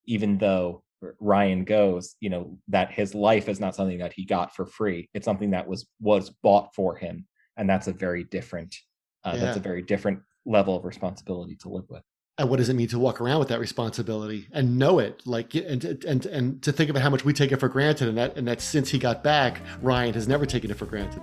even 0.06 0.38
though 0.38 0.84
Ryan 1.20 1.64
goes, 1.64 2.16
you 2.20 2.30
know, 2.30 2.58
that 2.68 2.92
his 2.92 3.14
life 3.16 3.50
is 3.50 3.60
not 3.60 3.76
something 3.76 4.00
that 4.00 4.14
he 4.14 4.26
got 4.26 4.56
for 4.56 4.66
free. 4.66 5.10
It's 5.14 5.26
something 5.26 5.52
that 5.52 5.68
was 5.68 5.88
was 6.00 6.30
bought 6.30 6.74
for 6.76 6.96
him, 6.96 7.26
and 7.58 7.70
that's 7.70 7.88
a 7.88 7.94
very 7.94 8.24
different 8.24 8.76
uh, 9.24 9.34
yeah. 9.36 9.46
that's 9.46 9.58
a 9.58 9.62
very 9.62 9.82
different 9.82 10.20
level 10.46 10.76
of 10.76 10.86
responsibility 10.86 11.56
to 11.58 11.70
live 11.70 11.86
with. 11.90 12.04
And 12.40 12.50
what 12.50 12.58
does 12.58 12.70
it 12.70 12.74
mean 12.74 12.88
to 12.88 12.98
walk 12.98 13.22
around 13.22 13.40
with 13.40 13.50
that 13.50 13.60
responsibility 13.60 14.48
and 14.52 14.80
know 14.80 14.98
it? 15.00 15.22
Like, 15.26 15.54
and 15.54 15.84
and 15.84 16.26
and 16.26 16.64
to 16.64 16.72
think 16.72 16.90
about 16.90 17.04
how 17.04 17.12
much 17.12 17.24
we 17.24 17.32
take 17.32 17.52
it 17.52 17.58
for 17.58 17.70
granted, 17.70 18.08
and 18.08 18.18
that 18.18 18.36
and 18.38 18.48
that 18.48 18.60
since 18.60 18.90
he 18.90 18.98
got 18.98 19.24
back, 19.24 19.62
Ryan 19.82 20.14
has 20.16 20.28
never 20.28 20.46
taken 20.46 20.72
it 20.72 20.78
for 20.78 20.86
granted. 20.86 21.22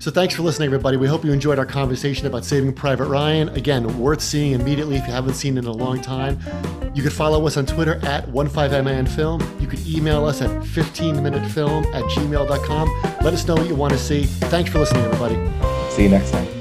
So 0.00 0.10
thanks 0.10 0.34
for 0.34 0.42
listening, 0.42 0.64
everybody. 0.64 0.96
We 0.96 1.06
hope 1.06 1.26
you 1.26 1.32
enjoyed 1.32 1.58
our 1.58 1.66
conversation 1.66 2.26
about 2.26 2.46
Saving 2.46 2.72
Private 2.72 3.04
Ryan. 3.04 3.50
Again, 3.50 3.98
worth 3.98 4.22
seeing 4.22 4.52
immediately 4.52 4.96
if 4.96 5.06
you 5.06 5.12
haven't 5.12 5.34
seen 5.34 5.58
it 5.58 5.60
in 5.60 5.66
a 5.66 5.72
long 5.72 6.00
time. 6.00 6.38
You 6.94 7.02
can 7.02 7.10
follow 7.10 7.46
us 7.46 7.58
on 7.58 7.66
Twitter 7.66 8.00
at 8.02 8.26
15MANFilm. 8.28 9.60
You 9.60 9.66
can 9.66 9.78
email 9.86 10.24
us 10.24 10.40
at 10.40 10.48
15minutefilm 10.48 11.84
at 11.94 12.04
gmail.com. 12.04 13.02
Let 13.22 13.34
us 13.34 13.46
know 13.46 13.54
what 13.54 13.68
you 13.68 13.74
want 13.74 13.92
to 13.92 13.98
see. 13.98 14.24
Thanks 14.24 14.70
for 14.70 14.78
listening, 14.78 15.04
everybody. 15.04 15.34
See 15.90 16.04
you 16.04 16.08
next 16.08 16.30
time. 16.30 16.59